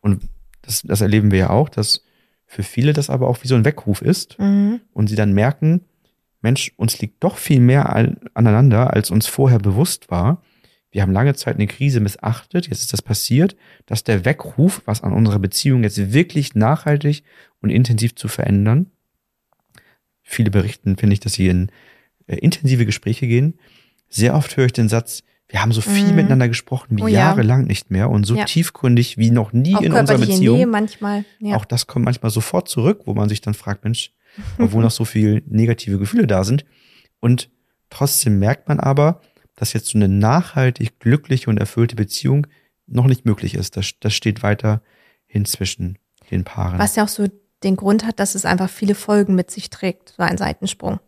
Und 0.00 0.28
das, 0.62 0.82
das 0.82 1.00
erleben 1.00 1.30
wir 1.30 1.38
ja 1.38 1.50
auch, 1.50 1.68
dass 1.68 2.04
für 2.46 2.62
viele 2.62 2.92
das 2.92 3.10
aber 3.10 3.28
auch 3.28 3.42
wie 3.42 3.48
so 3.48 3.54
ein 3.54 3.64
Weckruf 3.64 4.00
ist 4.02 4.38
und 4.92 5.08
sie 5.08 5.16
dann 5.16 5.32
merken, 5.32 5.84
Mensch, 6.42 6.72
uns 6.76 6.98
liegt 7.00 7.22
doch 7.22 7.36
viel 7.36 7.60
mehr 7.60 7.94
an- 7.94 8.18
aneinander, 8.34 8.92
als 8.94 9.10
uns 9.10 9.26
vorher 9.26 9.58
bewusst 9.58 10.10
war. 10.10 10.42
Wir 10.90 11.02
haben 11.02 11.12
lange 11.12 11.34
Zeit 11.34 11.54
eine 11.56 11.66
Krise 11.68 12.00
missachtet, 12.00 12.66
jetzt 12.68 12.80
ist 12.82 12.92
das 12.92 13.02
passiert, 13.02 13.54
dass 13.86 14.02
der 14.02 14.24
Weckruf, 14.24 14.82
was 14.86 15.02
an 15.02 15.12
unserer 15.12 15.38
Beziehung 15.38 15.82
jetzt 15.84 16.12
wirklich 16.12 16.54
nachhaltig 16.54 17.22
und 17.60 17.70
intensiv 17.70 18.14
zu 18.16 18.26
verändern. 18.26 18.90
Viele 20.22 20.50
berichten, 20.50 20.96
finde 20.96 21.14
ich, 21.14 21.20
dass 21.20 21.34
sie 21.34 21.48
in 21.48 21.70
äh, 22.26 22.36
intensive 22.36 22.86
Gespräche 22.86 23.26
gehen. 23.26 23.58
Sehr 24.08 24.34
oft 24.34 24.56
höre 24.56 24.66
ich 24.66 24.72
den 24.72 24.88
Satz, 24.88 25.22
wir 25.48 25.62
haben 25.62 25.72
so 25.72 25.80
viel 25.80 26.12
miteinander 26.12 26.46
gesprochen 26.48 26.96
wie 26.98 27.02
Oh 27.02 27.08
ja. 27.08 27.18
jahrelang 27.20 27.64
nicht 27.64 27.90
mehr 27.90 28.08
und 28.08 28.24
so 28.24 28.36
Ja. 28.36 28.44
tiefgründig 28.44 29.18
wie 29.18 29.30
noch 29.32 29.52
nie 29.52 29.74
Auch 29.74 29.80
in 29.82 29.92
unserer 29.92 30.18
Beziehung. 30.18 30.56
Nähe 30.58 30.66
manchmal. 30.66 31.24
Ja. 31.40 31.56
Auch 31.56 31.64
das 31.64 31.88
kommt 31.88 32.04
manchmal 32.04 32.30
sofort 32.30 32.68
zurück, 32.68 33.02
wo 33.06 33.14
man 33.14 33.28
sich 33.28 33.40
dann 33.40 33.54
fragt, 33.54 33.82
Mensch, 33.82 34.12
obwohl 34.58 34.82
noch 34.82 34.90
so 34.90 35.04
viel 35.04 35.42
negative 35.46 35.98
Gefühle 35.98 36.26
da 36.26 36.44
sind. 36.44 36.64
Und 37.20 37.50
trotzdem 37.90 38.38
merkt 38.38 38.68
man 38.68 38.80
aber, 38.80 39.20
dass 39.56 39.72
jetzt 39.72 39.88
so 39.88 39.98
eine 39.98 40.08
nachhaltig 40.08 41.00
glückliche 41.00 41.50
und 41.50 41.58
erfüllte 41.58 41.96
Beziehung 41.96 42.46
noch 42.86 43.06
nicht 43.06 43.24
möglich 43.24 43.54
ist. 43.54 43.76
Das, 43.76 43.92
das 44.00 44.14
steht 44.14 44.42
weiter 44.42 44.82
hin 45.26 45.44
zwischen 45.44 45.98
den 46.30 46.44
Paaren. 46.44 46.78
Was 46.78 46.96
ja 46.96 47.04
auch 47.04 47.08
so 47.08 47.28
den 47.62 47.76
Grund 47.76 48.04
hat, 48.04 48.18
dass 48.18 48.34
es 48.34 48.44
einfach 48.44 48.70
viele 48.70 48.94
Folgen 48.94 49.34
mit 49.34 49.50
sich 49.50 49.70
trägt, 49.70 50.14
so 50.16 50.22
ein 50.22 50.38
Seitensprung. 50.38 50.98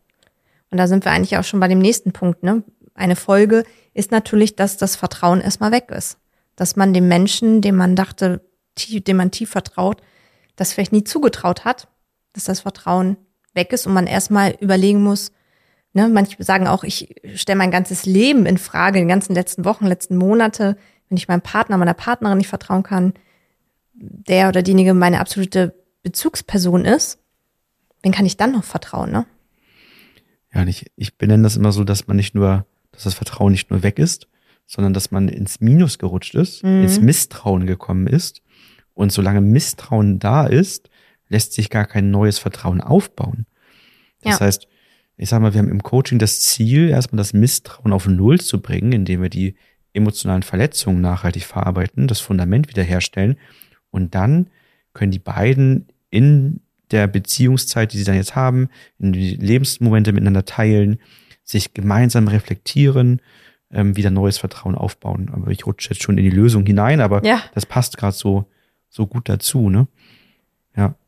Und 0.70 0.78
da 0.78 0.86
sind 0.86 1.04
wir 1.04 1.12
eigentlich 1.12 1.36
auch 1.38 1.44
schon 1.44 1.60
bei 1.60 1.68
dem 1.68 1.78
nächsten 1.78 2.12
Punkt. 2.12 2.42
Ne? 2.42 2.62
Eine 2.94 3.16
Folge 3.16 3.64
ist 3.94 4.10
natürlich, 4.10 4.56
dass 4.56 4.76
das 4.76 4.96
Vertrauen 4.96 5.40
erstmal 5.40 5.72
weg 5.72 5.90
ist. 5.90 6.18
Dass 6.56 6.76
man 6.76 6.92
dem 6.92 7.08
Menschen, 7.08 7.62
dem 7.62 7.76
man 7.76 7.96
dachte, 7.96 8.46
tief, 8.74 9.02
dem 9.04 9.16
man 9.16 9.30
tief 9.30 9.50
vertraut, 9.50 10.02
das 10.56 10.72
vielleicht 10.72 10.92
nie 10.92 11.04
zugetraut 11.04 11.64
hat, 11.64 11.88
dass 12.32 12.44
das 12.44 12.60
Vertrauen 12.60 13.16
weg 13.54 13.72
ist 13.72 13.86
und 13.86 13.94
man 13.94 14.06
erstmal 14.06 14.56
überlegen 14.60 15.02
muss, 15.02 15.32
Ne, 15.94 16.08
manche 16.08 16.42
sagen 16.42 16.66
auch, 16.68 16.84
ich 16.84 17.14
stelle 17.34 17.58
mein 17.58 17.70
ganzes 17.70 18.06
Leben 18.06 18.46
in 18.46 18.56
Frage, 18.56 18.98
die 18.98 19.06
ganzen 19.06 19.34
letzten 19.34 19.66
Wochen, 19.66 19.84
letzten 19.86 20.16
Monate, 20.16 20.78
wenn 21.10 21.18
ich 21.18 21.28
meinem 21.28 21.42
Partner, 21.42 21.76
meiner 21.76 21.92
Partnerin 21.92 22.38
nicht 22.38 22.48
vertrauen 22.48 22.82
kann, 22.82 23.12
der 23.92 24.48
oder 24.48 24.62
diejenige 24.62 24.94
meine 24.94 25.20
absolute 25.20 25.74
Bezugsperson 26.02 26.86
ist, 26.86 27.18
wen 28.02 28.10
kann 28.12 28.24
ich 28.24 28.38
dann 28.38 28.52
noch 28.52 28.64
vertrauen, 28.64 29.12
ne? 29.12 29.26
Ja, 30.54 30.64
ich, 30.64 30.90
ich 30.96 31.18
benenne 31.18 31.42
das 31.42 31.56
immer 31.56 31.72
so, 31.72 31.84
dass 31.84 32.06
man 32.06 32.16
nicht 32.16 32.34
nur, 32.34 32.64
dass 32.92 33.02
das 33.04 33.12
Vertrauen 33.12 33.52
nicht 33.52 33.70
nur 33.70 33.82
weg 33.82 33.98
ist, 33.98 34.28
sondern 34.66 34.94
dass 34.94 35.10
man 35.10 35.28
ins 35.28 35.60
Minus 35.60 35.98
gerutscht 35.98 36.34
ist, 36.34 36.62
Mhm. 36.64 36.84
ins 36.84 37.00
Misstrauen 37.02 37.66
gekommen 37.66 38.06
ist. 38.06 38.40
Und 38.94 39.12
solange 39.12 39.42
Misstrauen 39.42 40.18
da 40.18 40.46
ist, 40.46 40.88
lässt 41.32 41.54
sich 41.54 41.70
gar 41.70 41.86
kein 41.86 42.10
neues 42.10 42.38
Vertrauen 42.38 42.80
aufbauen. 42.80 43.46
Das 44.20 44.38
Ja. 44.38 44.46
heißt, 44.46 44.68
ich 45.16 45.28
sag 45.28 45.40
mal, 45.40 45.52
wir 45.54 45.58
haben 45.58 45.70
im 45.70 45.82
Coaching 45.82 46.18
das 46.18 46.40
Ziel, 46.40 46.88
erstmal 46.90 47.18
das 47.18 47.32
Misstrauen 47.32 47.92
auf 47.92 48.06
Null 48.06 48.40
zu 48.40 48.60
bringen, 48.60 48.92
indem 48.92 49.22
wir 49.22 49.28
die 49.30 49.56
emotionalen 49.94 50.42
Verletzungen 50.42 51.00
nachhaltig 51.00 51.44
verarbeiten, 51.44 52.06
das 52.06 52.20
Fundament 52.20 52.68
wiederherstellen. 52.68 53.36
Und 53.90 54.14
dann 54.14 54.48
können 54.94 55.10
die 55.12 55.18
beiden 55.18 55.88
in 56.10 56.60
der 56.90 57.06
Beziehungszeit, 57.06 57.92
die 57.92 57.98
sie 57.98 58.04
dann 58.04 58.16
jetzt 58.16 58.36
haben, 58.36 58.68
in 58.98 59.12
die 59.12 59.36
Lebensmomente 59.36 60.12
miteinander 60.12 60.44
teilen, 60.44 60.98
sich 61.42 61.74
gemeinsam 61.74 62.28
reflektieren, 62.28 63.20
ähm, 63.70 63.96
wieder 63.96 64.10
neues 64.10 64.38
Vertrauen 64.38 64.74
aufbauen. 64.74 65.30
Aber 65.32 65.50
ich 65.50 65.66
rutsche 65.66 65.90
jetzt 65.90 66.02
schon 66.02 66.18
in 66.18 66.24
die 66.24 66.30
Lösung 66.30 66.64
hinein, 66.66 67.00
aber 67.00 67.24
Ja. 67.24 67.42
das 67.54 67.64
passt 67.66 67.96
gerade 67.96 68.14
so, 68.16 68.50
so 68.88 69.06
gut 69.06 69.28
dazu, 69.28 69.70
ne? 69.70 69.88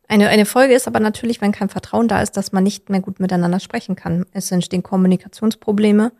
Eine, 0.06 0.28
eine 0.28 0.46
Folge 0.46 0.74
ist 0.74 0.86
aber 0.86 1.00
natürlich, 1.00 1.40
wenn 1.40 1.52
kein 1.52 1.68
Vertrauen 1.68 2.08
da 2.08 2.20
ist, 2.20 2.36
dass 2.36 2.52
man 2.52 2.62
nicht 2.62 2.90
mehr 2.90 3.00
gut 3.00 3.20
miteinander 3.20 3.60
sprechen 3.60 3.96
kann. 3.96 4.26
Es 4.32 4.50
entstehen 4.50 4.82
Kommunikationsprobleme. 4.82 6.12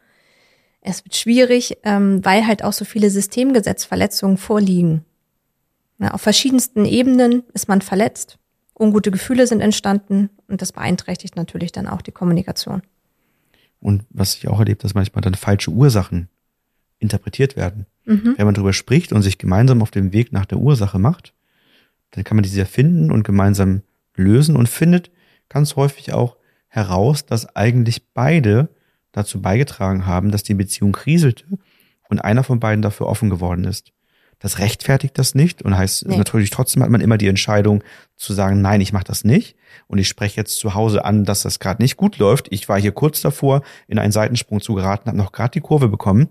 Es 0.80 1.04
wird 1.04 1.16
schwierig, 1.16 1.78
ähm, 1.82 2.24
weil 2.24 2.46
halt 2.46 2.64
auch 2.64 2.72
so 2.72 2.84
viele 2.84 3.10
Systemgesetzverletzungen 3.10 4.36
vorliegen. 4.36 5.04
Ja, 5.98 6.12
auf 6.12 6.20
verschiedensten 6.20 6.84
Ebenen 6.84 7.44
ist 7.52 7.68
man 7.68 7.82
verletzt. 7.82 8.38
Ungute 8.78 9.10
Gefühle 9.10 9.46
sind 9.46 9.60
entstanden 9.60 10.30
und 10.48 10.60
das 10.60 10.72
beeinträchtigt 10.72 11.36
natürlich 11.36 11.72
dann 11.72 11.86
auch 11.86 12.02
die 12.02 12.12
Kommunikation. 12.12 12.82
Und 13.80 14.04
was 14.10 14.34
ich 14.36 14.48
auch 14.48 14.58
erlebt, 14.58 14.82
dass 14.82 14.94
manchmal 14.94 15.22
dann 15.22 15.34
falsche 15.34 15.70
Ursachen 15.70 16.28
interpretiert 16.98 17.54
werden. 17.54 17.86
Mhm. 18.04 18.34
Wenn 18.36 18.46
man 18.46 18.54
darüber 18.54 18.72
spricht 18.72 19.12
und 19.12 19.22
sich 19.22 19.38
gemeinsam 19.38 19.82
auf 19.82 19.90
dem 19.90 20.12
Weg 20.12 20.32
nach 20.32 20.46
der 20.46 20.58
Ursache 20.58 20.98
macht, 20.98 21.34
dann 22.14 22.24
kann 22.24 22.36
man 22.36 22.44
diese 22.44 22.64
finden 22.64 23.10
und 23.10 23.24
gemeinsam 23.24 23.82
lösen 24.16 24.56
und 24.56 24.68
findet 24.68 25.10
ganz 25.48 25.76
häufig 25.76 26.12
auch 26.12 26.36
heraus, 26.68 27.26
dass 27.26 27.54
eigentlich 27.56 28.12
beide 28.14 28.68
dazu 29.12 29.40
beigetragen 29.40 30.06
haben, 30.06 30.30
dass 30.30 30.42
die 30.42 30.54
Beziehung 30.54 30.92
kriselte 30.92 31.44
und 32.08 32.24
einer 32.24 32.44
von 32.44 32.60
beiden 32.60 32.82
dafür 32.82 33.06
offen 33.06 33.30
geworden 33.30 33.64
ist. 33.64 33.92
Das 34.40 34.58
rechtfertigt 34.58 35.16
das 35.16 35.34
nicht 35.34 35.62
und 35.62 35.76
heißt 35.76 36.06
Nee. 36.06 36.16
natürlich 36.18 36.50
trotzdem 36.50 36.82
hat 36.82 36.90
man 36.90 37.00
immer 37.00 37.16
die 37.16 37.28
Entscheidung 37.28 37.82
zu 38.16 38.32
sagen, 38.34 38.60
nein, 38.60 38.80
ich 38.80 38.92
mache 38.92 39.04
das 39.04 39.24
nicht 39.24 39.56
und 39.86 39.98
ich 39.98 40.08
spreche 40.08 40.36
jetzt 40.36 40.58
zu 40.58 40.74
Hause 40.74 41.04
an, 41.04 41.24
dass 41.24 41.42
das 41.42 41.60
gerade 41.60 41.80
nicht 41.82 41.96
gut 41.96 42.18
läuft. 42.18 42.48
Ich 42.50 42.68
war 42.68 42.78
hier 42.80 42.92
kurz 42.92 43.20
davor, 43.20 43.62
in 43.86 43.98
einen 43.98 44.12
Seitensprung 44.12 44.60
zu 44.60 44.74
geraten, 44.74 45.06
habe 45.08 45.16
noch 45.16 45.32
gerade 45.32 45.52
die 45.52 45.60
Kurve 45.60 45.88
bekommen. 45.88 46.28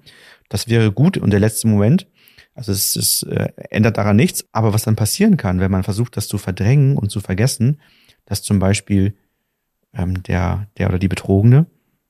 Das 0.49 0.67
wäre 0.67 0.91
gut 0.91 1.17
und 1.17 1.31
der 1.31 1.39
letzte 1.39 1.67
Moment. 1.67 2.07
Also 2.55 2.71
es, 2.71 2.95
es 2.95 3.23
äh, 3.23 3.49
ändert 3.69 3.97
daran 3.97 4.15
nichts. 4.15 4.45
Aber 4.51 4.73
was 4.73 4.83
dann 4.83 4.95
passieren 4.95 5.37
kann, 5.37 5.59
wenn 5.59 5.71
man 5.71 5.83
versucht, 5.83 6.17
das 6.17 6.27
zu 6.27 6.37
verdrängen 6.37 6.97
und 6.97 7.09
zu 7.09 7.19
vergessen, 7.19 7.79
dass 8.25 8.41
zum 8.41 8.59
Beispiel 8.59 9.15
ähm, 9.93 10.23
der, 10.23 10.67
der 10.77 10.89
oder 10.89 10.99
die 10.99 11.07
Betrogene 11.07 11.65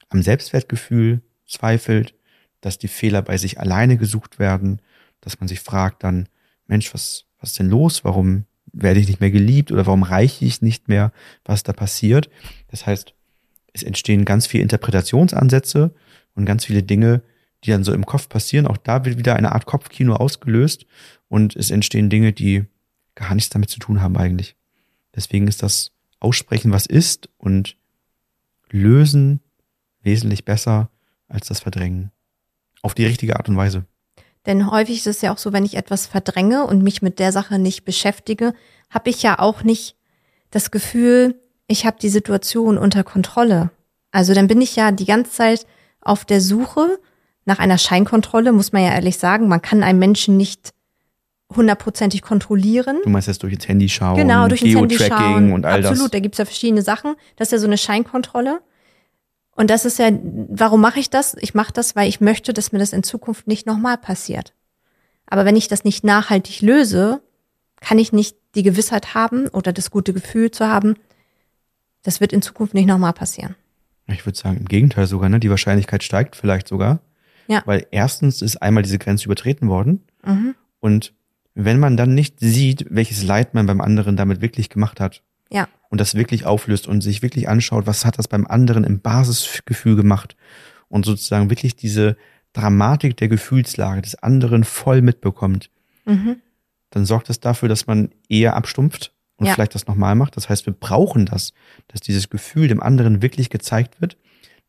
am 0.10 0.22
Selbstwertgefühl 0.22 1.22
zweifelt, 1.48 2.14
dass 2.62 2.78
die 2.78 2.88
Fehler 2.88 3.22
bei 3.22 3.38
sich 3.38 3.60
alleine 3.60 3.98
gesucht 3.98 4.40
werden, 4.40 4.82
dass 5.22 5.40
man 5.40 5.48
sich 5.48 5.60
fragt 5.60 6.04
dann, 6.04 6.28
Mensch, 6.68 6.94
was, 6.94 7.26
was 7.40 7.52
ist 7.52 7.60
denn 7.60 7.70
los? 7.70 8.04
Warum 8.04 8.46
werde 8.72 9.00
ich 9.00 9.08
nicht 9.08 9.20
mehr 9.20 9.32
geliebt 9.32 9.72
oder 9.72 9.86
warum 9.86 10.04
reiche 10.04 10.46
ich 10.46 10.62
nicht 10.62 10.88
mehr, 10.88 11.12
was 11.46 11.64
da 11.64 11.74
passiert? 11.74 12.30
Das 12.70 12.86
heißt, 12.86 13.14
es 13.74 13.84
entstehen 13.84 14.26
ganz 14.26 14.48
viele 14.48 14.64
Interpretationsansätze 14.64 15.94
und 16.36 16.46
ganz 16.46 16.66
viele 16.66 16.84
Dinge, 16.84 17.22
die 17.64 17.72
dann 17.72 17.84
so 17.84 17.94
im 17.94 18.06
Kopf 18.06 18.30
passieren. 18.30 18.68
Auch 18.68 18.78
da 18.78 19.06
wird 19.06 19.18
wieder 19.18 19.36
eine 19.36 19.52
Art 19.54 19.66
Kopfkino 19.66 20.16
ausgelöst 20.16 20.86
und 21.30 21.56
es 21.56 21.72
entstehen 21.72 22.10
Dinge, 22.10 22.34
die 22.34 22.66
gar 23.16 23.36
nichts 23.36 23.50
damit 23.50 23.70
zu 23.70 23.80
tun 23.80 24.02
haben 24.02 24.18
eigentlich. 24.18 24.56
Deswegen 25.16 25.48
ist 25.48 25.64
das 25.64 25.92
Aussprechen, 26.20 26.72
was 26.72 26.86
ist 26.86 27.30
und 27.38 27.78
Lösen 28.70 29.42
wesentlich 30.02 30.46
besser 30.46 30.90
als 31.28 31.48
das 31.48 31.60
Verdrängen. 31.60 32.12
Auf 32.82 32.94
die 32.94 33.06
richtige 33.06 33.38
Art 33.38 33.48
und 33.48 33.56
Weise. 33.56 33.86
Denn 34.46 34.70
häufig 34.70 34.98
ist 34.98 35.08
es 35.08 35.22
ja 35.22 35.34
auch 35.34 35.38
so, 35.38 35.54
wenn 35.54 35.64
ich 35.64 35.76
etwas 35.76 36.06
verdränge 36.06 36.66
und 36.66 36.84
mich 36.84 37.02
mit 37.02 37.20
der 37.20 37.32
Sache 37.32 37.60
nicht 37.60 37.86
beschäftige, 37.86 38.54
habe 38.90 39.10
ich 39.10 39.24
ja 39.24 39.40
auch 39.40 39.64
nicht 39.64 39.96
das 40.52 40.70
Gefühl, 40.70 41.40
ich 41.68 41.86
habe 41.86 41.98
die 42.02 42.10
Situation 42.10 42.78
unter 42.78 43.04
Kontrolle. 43.04 43.72
Also 44.12 44.34
dann 44.34 44.48
bin 44.48 44.62
ich 44.62 44.76
ja 44.76 44.92
die 44.92 45.06
ganze 45.06 45.32
Zeit 45.32 45.66
auf 46.02 46.26
der 46.26 46.42
Suche 46.42 47.00
nach 47.46 47.60
einer 47.60 47.78
Scheinkontrolle, 47.78 48.52
muss 48.54 48.72
man 48.72 48.84
ja 48.84 48.92
ehrlich 48.94 49.18
sagen. 49.18 49.48
Man 49.48 49.62
kann 49.62 49.84
einen 49.84 50.00
Menschen 50.00 50.38
nicht 50.38 50.72
hundertprozentig 51.56 52.22
kontrollieren. 52.22 52.98
Du 53.04 53.10
meinst 53.10 53.28
jetzt 53.28 53.44
durch 53.44 53.54
ins 53.54 53.68
Handy 53.68 53.90
schauen, 53.90 54.16
Genau, 54.18 54.48
durch 54.48 54.62
ins 54.64 54.76
Handy 54.76 54.98
schauen. 54.98 55.52
und 55.54 55.66
all 55.66 55.80
Absolut, 55.86 56.06
das. 56.06 56.12
da 56.12 56.20
gibt's 56.20 56.38
ja 56.38 56.46
verschiedene 56.46 56.82
Sachen. 56.82 57.16
Das 57.36 57.50
ist 57.50 57.52
ja 57.52 57.58
so 57.60 57.68
eine 57.68 57.78
Scheinkontrolle. 57.78 58.62
Und 59.56 59.70
das 59.70 59.86
ist 59.86 60.00
ja, 60.00 60.10
warum 60.50 60.82
mache 60.82 61.00
ich 61.00 61.10
das? 61.12 61.36
Ich 61.40 61.54
mache 61.54 61.72
das, 61.74 61.96
weil 61.96 62.10
ich 62.10 62.22
möchte, 62.22 62.54
dass 62.54 62.72
mir 62.72 62.80
das 62.80 62.92
in 62.92 63.04
Zukunft 63.04 63.46
nicht 63.48 63.68
nochmal 63.68 63.98
passiert. 63.98 64.54
Aber 65.28 65.46
wenn 65.46 65.56
ich 65.56 65.68
das 65.68 65.84
nicht 65.84 66.04
nachhaltig 66.04 66.62
löse, 66.62 67.22
kann 67.80 68.00
ich 68.00 68.14
nicht 68.14 68.36
die 68.56 68.64
Gewissheit 68.64 69.14
haben 69.14 69.48
oder 69.50 69.72
das 69.74 69.92
gute 69.92 70.12
Gefühl 70.14 70.50
zu 70.50 70.68
haben, 70.68 70.96
das 72.02 72.20
wird 72.20 72.34
in 72.34 72.42
Zukunft 72.42 72.74
nicht 72.74 72.88
nochmal 72.88 73.14
passieren. 73.14 73.56
Ich 74.08 74.26
würde 74.26 74.38
sagen, 74.38 74.58
im 74.58 74.66
Gegenteil 74.66 75.06
sogar, 75.08 75.30
ne? 75.30 75.40
Die 75.40 75.50
Wahrscheinlichkeit 75.50 76.04
steigt 76.04 76.36
vielleicht 76.36 76.68
sogar. 76.68 77.00
Ja. 77.48 77.62
Weil 77.66 77.88
erstens 77.92 78.42
ist 78.42 78.58
einmal 78.58 78.84
diese 78.84 79.00
Grenze 79.00 79.26
übertreten 79.26 79.68
worden. 79.68 80.04
Mhm. 80.26 80.56
Und 80.80 81.14
wenn 81.56 81.80
man 81.80 81.98
dann 81.98 82.14
nicht 82.14 82.40
sieht, 82.40 82.86
welches 82.90 83.24
Leid 83.24 83.54
man 83.54 83.66
beim 83.66 83.82
anderen 83.82 84.16
damit 84.18 84.42
wirklich 84.42 84.70
gemacht 84.70 85.00
hat 85.00 85.22
Ja, 85.52 85.68
und 85.90 86.02
das 86.02 86.16
wirklich 86.16 86.46
auflöst 86.46 86.88
und 86.88 87.02
sich 87.02 87.22
wirklich 87.22 87.48
anschaut, 87.48 87.86
was 87.86 88.06
hat 88.06 88.18
das 88.18 88.28
beim 88.28 88.48
anderen 88.48 88.84
im 88.84 89.00
Basisgefühl 89.00 89.96
gemacht 89.96 90.36
und 90.90 91.06
sozusagen 91.06 91.50
wirklich 91.50 91.76
diese 91.76 92.18
Dramatik 92.54 93.18
der 93.18 93.28
Gefühlslage 93.28 94.02
des 94.02 94.16
anderen 94.16 94.64
voll 94.64 95.02
mitbekommt, 95.02 95.70
mhm. 96.06 96.38
dann 96.90 97.06
sorgt 97.06 97.30
das 97.30 97.40
dafür, 97.40 97.70
dass 97.70 97.88
man 97.88 98.10
eher 98.30 98.56
abstumpft 98.56 99.12
und 99.38 99.46
Ja. 99.48 99.54
vielleicht 99.54 99.76
das 99.76 99.88
nochmal 99.88 100.16
macht. 100.16 100.38
Das 100.38 100.50
heißt, 100.50 100.66
wir 100.66 100.74
brauchen 100.74 101.26
das, 101.26 101.54
dass 101.88 102.02
dieses 102.02 102.30
Gefühl 102.30 102.68
dem 102.68 102.82
anderen 102.82 103.22
wirklich 103.22 103.50
gezeigt 103.50 104.02
wird, 104.02 104.18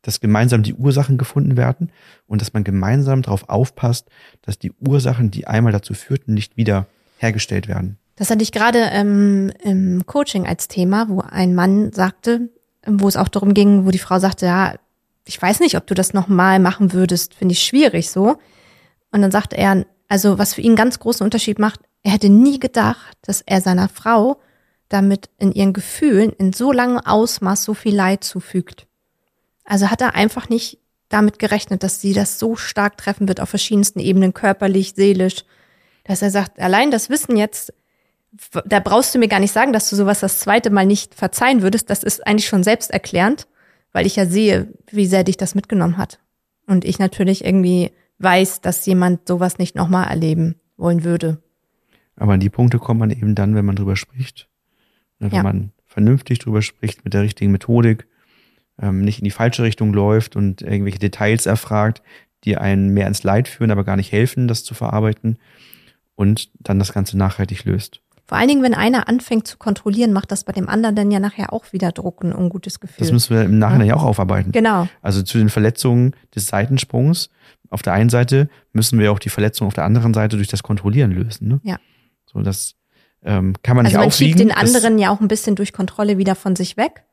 dass 0.05 0.21
gemeinsam 0.21 0.63
die 0.63 0.75
Ursachen 0.75 1.19
gefunden 1.19 1.57
werden 1.57 1.91
und 2.27 2.41
dass 2.41 2.53
man 2.53 2.63
gemeinsam 2.63 3.23
darauf 3.23 3.49
aufpasst, 3.49 4.09
dass 4.43 4.59
die 4.59 4.73
Ursachen, 4.73 5.31
die 5.31 5.47
einmal 5.47 5.73
dazu 5.73 5.95
führten, 5.95 6.35
nicht 6.35 6.57
wieder 6.57 6.87
hergestellt 7.19 7.67
werden. 7.67 7.99
Das 8.17 8.31
hatte 8.31 8.43
ich 8.43 8.53
gerade 8.53 8.79
ähm, 8.93 9.51
im 9.63 10.07
Coaching 10.07 10.47
als 10.47 10.69
Thema, 10.69 11.09
wo 11.09 11.21
ein 11.21 11.55
Mann 11.55 11.93
sagte, 11.93 12.51
wo 12.87 13.09
es 13.09 13.17
auch 13.17 13.29
darum 13.29 13.55
ging, 13.55 13.87
wo 13.87 13.91
die 13.91 13.99
Frau 13.99 14.19
sagte, 14.19 14.47
ja, 14.47 14.75
ich 15.27 15.41
weiß 15.41 15.61
nicht, 15.61 15.77
ob 15.77 15.87
du 15.87 15.95
das 15.95 16.13
nochmal 16.13 16.61
machen 16.61 16.93
würdest, 16.93 17.35
finde 17.35 17.53
ich 17.53 17.63
schwierig 17.63 18.11
so. 18.11 18.37
Und 19.11 19.23
dann 19.23 19.31
sagte 19.31 19.57
er, 19.57 19.87
also 20.09 20.39
was 20.39 20.55
für 20.55 20.61
ihn 20.61 20.69
einen 20.69 20.77
ganz 20.77 20.99
großen 20.99 21.25
Unterschied 21.25 21.59
macht, 21.59 21.81
er 22.03 22.13
hätte 22.13 22.29
nie 22.29 22.61
gedacht, 22.61 23.17
dass 23.23 23.41
er 23.41 23.61
seiner 23.61 23.89
Frau 23.89 24.39
damit 24.89 25.31
in 25.39 25.53
ihren 25.53 25.73
Gefühlen 25.73 26.31
in 26.31 26.53
so 26.53 26.71
langem 26.71 26.99
Ausmaß 26.99 27.65
so 27.65 27.75
viel 27.75 27.97
Leid 27.97 28.23
zufügt. 28.23 28.87
Also 29.65 29.91
hat 29.91 30.01
er 30.01 30.15
einfach 30.15 30.49
nicht 30.49 30.79
damit 31.09 31.39
gerechnet, 31.39 31.83
dass 31.83 32.01
sie 32.01 32.13
das 32.13 32.39
so 32.39 32.57
stark 32.57 32.97
treffen 32.97 33.29
wird 33.29 33.41
auf 33.41 33.49
verschiedensten 33.49 33.99
Ebenen, 34.01 34.35
körperlich, 34.35 34.95
seelisch, 34.97 35.45
dass 36.05 36.23
er 36.23 36.31
sagt, 36.31 36.59
allein 36.61 36.91
das 36.91 37.09
Wissen 37.11 37.37
jetzt, 37.37 37.73
da 38.67 38.81
brauchst 38.81 39.15
du 39.15 39.19
mir 39.19 39.29
gar 39.29 39.41
nicht 39.41 39.53
sagen, 39.53 39.73
dass 39.73 39.89
du 39.89 39.97
sowas 39.97 40.21
das 40.21 40.41
zweite 40.41 40.71
Mal 40.71 40.87
nicht 40.87 41.15
verzeihen 41.15 41.63
würdest. 41.63 41.89
Das 41.89 42.03
ist 42.03 42.27
eigentlich 42.27 42.49
schon 42.49 42.65
selbsterklärend, 42.65 43.47
weil 43.93 44.07
ich 44.07 44.17
ja 44.17 44.27
sehe, 44.27 44.69
wie 44.91 45.07
sehr 45.07 45.25
dich 45.25 45.37
das 45.37 45.55
mitgenommen 45.55 45.97
hat. 45.97 46.19
Und 46.67 46.85
ich 46.85 46.99
natürlich 46.99 47.45
irgendwie 47.45 47.93
weiß, 48.19 48.61
dass 48.61 48.85
jemand 48.87 49.29
sowas 49.29 49.59
nicht 49.59 49.77
nochmal 49.77 50.09
erleben 50.09 50.57
wollen 50.77 51.05
würde. 51.05 51.41
Aber 52.17 52.33
an 52.33 52.41
die 52.41 52.51
Punkte 52.51 52.79
kommt 52.79 53.01
man 53.01 53.11
eben 53.11 53.35
dann, 53.35 53.55
wenn 53.55 53.65
man 53.65 53.77
drüber 53.77 53.97
spricht. 53.97 54.49
Ne, 55.21 55.31
Wenn 55.31 55.37
Ja. 55.37 55.43
man 55.43 55.73
vernünftig 55.87 56.41
drüber 56.41 56.63
spricht, 56.63 57.05
mit 57.05 57.15
der 57.15 57.23
richtigen 57.23 57.53
Methodik, 57.53 58.07
ähm, 58.81 59.03
nicht 59.03 59.19
in 59.19 59.25
die 59.25 59.31
falsche 59.31 59.63
Richtung 59.63 59.93
läuft 59.93 60.37
und 60.37 60.63
irgendwelche 60.63 60.99
Details 60.99 61.47
erfragt, 61.47 62.03
die 62.45 62.57
einen 62.57 62.91
mehr 62.91 63.07
ins 63.07 63.23
Leid 63.23 63.49
führen, 63.49 63.71
aber 63.71 63.85
gar 63.85 63.97
nicht 63.97 64.13
helfen, 64.13 64.49
das 64.49 64.65
zu 64.65 64.75
verarbeiten 64.75 65.39
und 66.15 66.51
dann 66.61 66.79
das 66.79 66.93
Ganze 66.93 67.17
nachhaltig 67.17 67.65
löst. 67.65 68.01
Vor 68.27 68.39
allen 68.39 68.49
Dingen, 68.49 68.63
wenn 68.63 68.75
einer 68.75 69.07
anfängt 69.09 69.47
zu 69.47 69.59
kontrollieren, 69.59 70.13
macht 70.13 70.33
das 70.33 70.45
bei 70.45 70.53
dem 70.53 70.69
anderen 70.69 70.97
dann 70.97 71.11
ja 71.11 71.21
nachher 71.21 71.53
auch 71.53 71.73
wieder 71.73 71.93
Druck 71.93 72.25
und 72.25 72.31
ein 72.31 72.37
ungutes 72.37 72.81
Gefühl. 72.81 72.97
Das 72.99 73.13
müssen 73.13 73.37
wir 73.37 73.43
im 73.45 73.59
Nachhinein 73.59 73.87
ja 73.87 73.97
auch 73.97 74.03
aufarbeiten. 74.03 74.51
genau. 74.51 74.89
Also 75.03 75.23
zu 75.23 75.37
den 75.37 75.51
Verletzungen 75.51 76.15
des 76.35 76.47
Seitensprungs 76.47 77.29
auf 77.69 77.83
der 77.83 77.93
einen 77.93 78.09
Seite 78.09 78.49
müssen 78.73 78.99
wir 78.99 79.13
auch 79.13 79.19
die 79.19 79.29
Verletzung 79.29 79.67
auf 79.67 79.75
der 79.75 79.85
anderen 79.85 80.15
Seite 80.15 80.37
durch 80.37 80.49
das 80.49 80.63
Kontrollieren 80.63 81.11
lösen. 81.11 81.49
Ne? 81.49 81.61
Ja. 81.65 81.79
So, 82.33 82.41
das 82.41 82.77
ähm, 83.23 83.55
kann 83.63 83.77
man 83.77 83.85
Also 83.85 83.99
nicht 83.99 84.05
man 84.05 84.13
schiebt 84.13 84.35
aufwiegen. 84.35 84.49
den 84.49 84.57
anderen 84.57 84.99
ja 84.99 85.11
auch 85.11 85.21
ein 85.21 85.29
bisschen 85.29 85.57
durch 85.57 85.73
Kontrolle 85.73 86.17
wieder 86.17 86.35
von 86.35 86.57
sich 86.57 86.77
weg. 86.77 87.05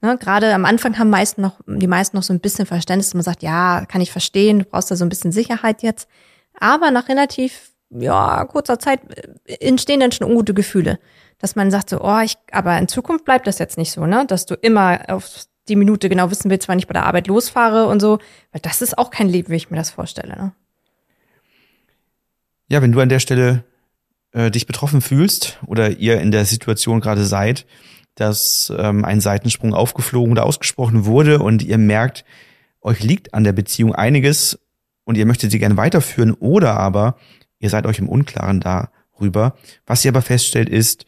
Ne, 0.00 0.16
Gerade 0.16 0.54
am 0.54 0.64
Anfang 0.64 0.98
haben 0.98 1.10
meisten 1.10 1.42
noch, 1.42 1.60
die 1.66 1.88
meisten 1.88 2.16
noch 2.16 2.22
so 2.22 2.32
ein 2.32 2.40
bisschen 2.40 2.66
Verständnis. 2.66 3.14
Man 3.14 3.24
sagt, 3.24 3.42
ja, 3.42 3.84
kann 3.86 4.00
ich 4.00 4.12
verstehen, 4.12 4.60
du 4.60 4.64
brauchst 4.64 4.90
da 4.90 4.96
so 4.96 5.04
ein 5.04 5.08
bisschen 5.08 5.32
Sicherheit 5.32 5.82
jetzt. 5.82 6.08
Aber 6.58 6.90
nach 6.90 7.08
relativ, 7.08 7.72
ja, 7.90 8.44
kurzer 8.44 8.78
Zeit 8.78 9.00
äh, 9.46 9.66
entstehen 9.66 10.00
dann 10.00 10.12
schon 10.12 10.28
ungute 10.28 10.54
Gefühle. 10.54 11.00
Dass 11.38 11.56
man 11.56 11.70
sagt 11.70 11.90
so, 11.90 12.00
oh, 12.00 12.20
ich, 12.20 12.36
aber 12.52 12.78
in 12.78 12.88
Zukunft 12.88 13.24
bleibt 13.24 13.46
das 13.46 13.58
jetzt 13.58 13.78
nicht 13.78 13.92
so, 13.92 14.06
ne? 14.06 14.24
Dass 14.26 14.46
du 14.46 14.54
immer 14.54 15.00
auf 15.08 15.46
die 15.68 15.76
Minute 15.76 16.08
genau 16.08 16.30
wissen 16.30 16.50
willst, 16.50 16.68
wann 16.68 16.78
ich 16.78 16.86
bei 16.86 16.94
der 16.94 17.06
Arbeit 17.06 17.26
losfahre 17.26 17.86
und 17.86 18.00
so. 18.00 18.18
Weil 18.52 18.60
das 18.62 18.82
ist 18.82 18.98
auch 18.98 19.10
kein 19.10 19.28
Leben, 19.28 19.50
wie 19.50 19.56
ich 19.56 19.70
mir 19.70 19.76
das 19.76 19.90
vorstelle, 19.90 20.36
ne? 20.36 20.52
Ja, 22.68 22.82
wenn 22.82 22.92
du 22.92 23.00
an 23.00 23.08
der 23.08 23.20
Stelle 23.20 23.64
äh, 24.32 24.50
dich 24.50 24.66
betroffen 24.66 25.00
fühlst 25.00 25.58
oder 25.66 25.90
ihr 25.90 26.20
in 26.20 26.30
der 26.30 26.44
Situation 26.44 27.00
gerade 27.00 27.24
seid, 27.24 27.66
dass 28.18 28.72
ähm, 28.76 29.04
ein 29.04 29.20
Seitensprung 29.20 29.74
aufgeflogen 29.74 30.32
oder 30.32 30.44
ausgesprochen 30.44 31.04
wurde 31.04 31.38
und 31.38 31.62
ihr 31.62 31.78
merkt, 31.78 32.24
euch 32.80 33.02
liegt 33.02 33.32
an 33.32 33.44
der 33.44 33.52
Beziehung 33.52 33.94
einiges 33.94 34.58
und 35.04 35.16
ihr 35.16 35.24
möchtet 35.24 35.52
sie 35.52 35.58
gerne 35.58 35.76
weiterführen 35.76 36.32
oder 36.32 36.76
aber 36.76 37.16
ihr 37.60 37.70
seid 37.70 37.86
euch 37.86 38.00
im 38.00 38.08
Unklaren 38.08 38.60
darüber. 38.60 39.56
Was 39.86 40.04
ihr 40.04 40.10
aber 40.10 40.22
feststellt 40.22 40.68
ist, 40.68 41.06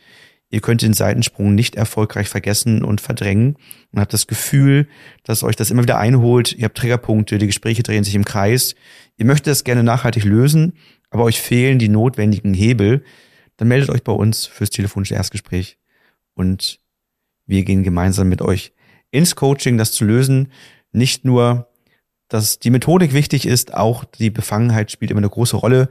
ihr 0.50 0.60
könnt 0.60 0.82
den 0.82 0.94
Seitensprung 0.94 1.54
nicht 1.54 1.74
erfolgreich 1.74 2.28
vergessen 2.28 2.84
und 2.84 3.00
verdrängen 3.00 3.56
und 3.92 4.00
habt 4.00 4.12
das 4.12 4.28
Gefühl, 4.28 4.86
dass 5.24 5.42
euch 5.42 5.56
das 5.56 5.70
immer 5.72 5.82
wieder 5.82 5.98
einholt. 5.98 6.52
Ihr 6.52 6.66
habt 6.66 6.78
Triggerpunkte, 6.78 7.38
die 7.38 7.46
Gespräche 7.46 7.82
drehen 7.82 8.04
sich 8.04 8.14
im 8.14 8.24
Kreis. 8.24 8.76
Ihr 9.16 9.26
möchtet 9.26 9.48
das 9.48 9.64
gerne 9.64 9.82
nachhaltig 9.82 10.24
lösen, 10.24 10.74
aber 11.10 11.24
euch 11.24 11.40
fehlen 11.40 11.80
die 11.80 11.88
notwendigen 11.88 12.54
Hebel. 12.54 13.02
Dann 13.56 13.66
meldet 13.68 13.90
euch 13.90 14.04
bei 14.04 14.12
uns 14.12 14.46
fürs 14.46 14.70
telefonische 14.70 15.14
Erstgespräch 15.14 15.76
und 16.34 16.80
wir 17.50 17.64
gehen 17.64 17.82
gemeinsam 17.82 18.28
mit 18.28 18.42
euch 18.42 18.72
ins 19.10 19.36
Coaching, 19.36 19.76
das 19.76 19.92
zu 19.92 20.04
lösen. 20.04 20.52
Nicht 20.92 21.24
nur, 21.24 21.68
dass 22.28 22.58
die 22.58 22.70
Methodik 22.70 23.12
wichtig 23.12 23.46
ist, 23.46 23.74
auch 23.74 24.04
die 24.04 24.30
Befangenheit 24.30 24.90
spielt 24.90 25.10
immer 25.10 25.18
eine 25.18 25.28
große 25.28 25.56
Rolle. 25.56 25.88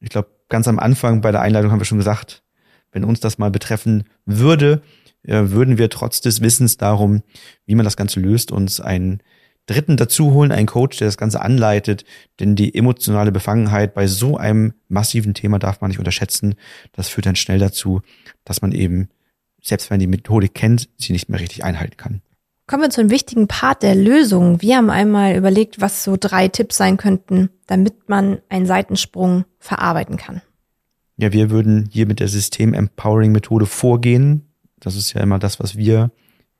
Ich 0.00 0.08
glaube, 0.08 0.30
ganz 0.48 0.66
am 0.68 0.78
Anfang 0.78 1.20
bei 1.20 1.30
der 1.30 1.42
Einleitung 1.42 1.70
haben 1.70 1.80
wir 1.80 1.84
schon 1.84 1.98
gesagt, 1.98 2.42
wenn 2.90 3.04
uns 3.04 3.20
das 3.20 3.38
mal 3.38 3.50
betreffen 3.50 4.04
würde, 4.26 4.82
äh, 5.22 5.50
würden 5.50 5.78
wir 5.78 5.88
trotz 5.90 6.20
des 6.20 6.40
Wissens 6.40 6.76
darum, 6.76 7.22
wie 7.66 7.74
man 7.74 7.84
das 7.84 7.96
Ganze 7.96 8.20
löst, 8.20 8.52
uns 8.52 8.80
einen 8.80 9.22
Dritten 9.66 9.96
dazu 9.96 10.32
holen, 10.32 10.50
einen 10.50 10.66
Coach, 10.66 10.98
der 10.98 11.06
das 11.06 11.16
Ganze 11.16 11.40
anleitet. 11.40 12.04
Denn 12.40 12.56
die 12.56 12.74
emotionale 12.74 13.30
Befangenheit 13.30 13.94
bei 13.94 14.06
so 14.06 14.36
einem 14.36 14.74
massiven 14.88 15.34
Thema 15.34 15.58
darf 15.58 15.80
man 15.80 15.90
nicht 15.90 16.00
unterschätzen. 16.00 16.56
Das 16.92 17.08
führt 17.08 17.26
dann 17.26 17.36
schnell 17.36 17.58
dazu, 17.58 18.02
dass 18.44 18.60
man 18.60 18.72
eben, 18.72 19.08
selbst 19.62 19.90
wenn 19.90 20.00
die 20.00 20.06
Methodik 20.06 20.54
kennt, 20.54 20.88
sie 20.98 21.12
nicht 21.12 21.28
mehr 21.28 21.40
richtig 21.40 21.64
einhalten 21.64 21.96
kann. 21.96 22.20
Kommen 22.66 22.82
wir 22.82 22.90
zu 22.90 23.00
einem 23.00 23.10
wichtigen 23.10 23.48
Part 23.48 23.82
der 23.82 23.94
Lösung. 23.94 24.62
Wir 24.62 24.76
haben 24.76 24.90
einmal 24.90 25.36
überlegt, 25.36 25.80
was 25.80 26.04
so 26.04 26.16
drei 26.18 26.48
Tipps 26.48 26.76
sein 26.76 26.96
könnten, 26.96 27.50
damit 27.66 28.08
man 28.08 28.40
einen 28.48 28.66
Seitensprung 28.66 29.44
verarbeiten 29.58 30.16
kann. 30.16 30.42
Ja, 31.16 31.32
wir 31.32 31.50
würden 31.50 31.88
hier 31.90 32.06
mit 32.06 32.20
der 32.20 32.28
System-Empowering-Methode 32.28 33.66
vorgehen. 33.66 34.48
Das 34.80 34.96
ist 34.96 35.12
ja 35.12 35.20
immer 35.20 35.38
das, 35.38 35.60
was 35.60 35.76
wir 35.76 36.10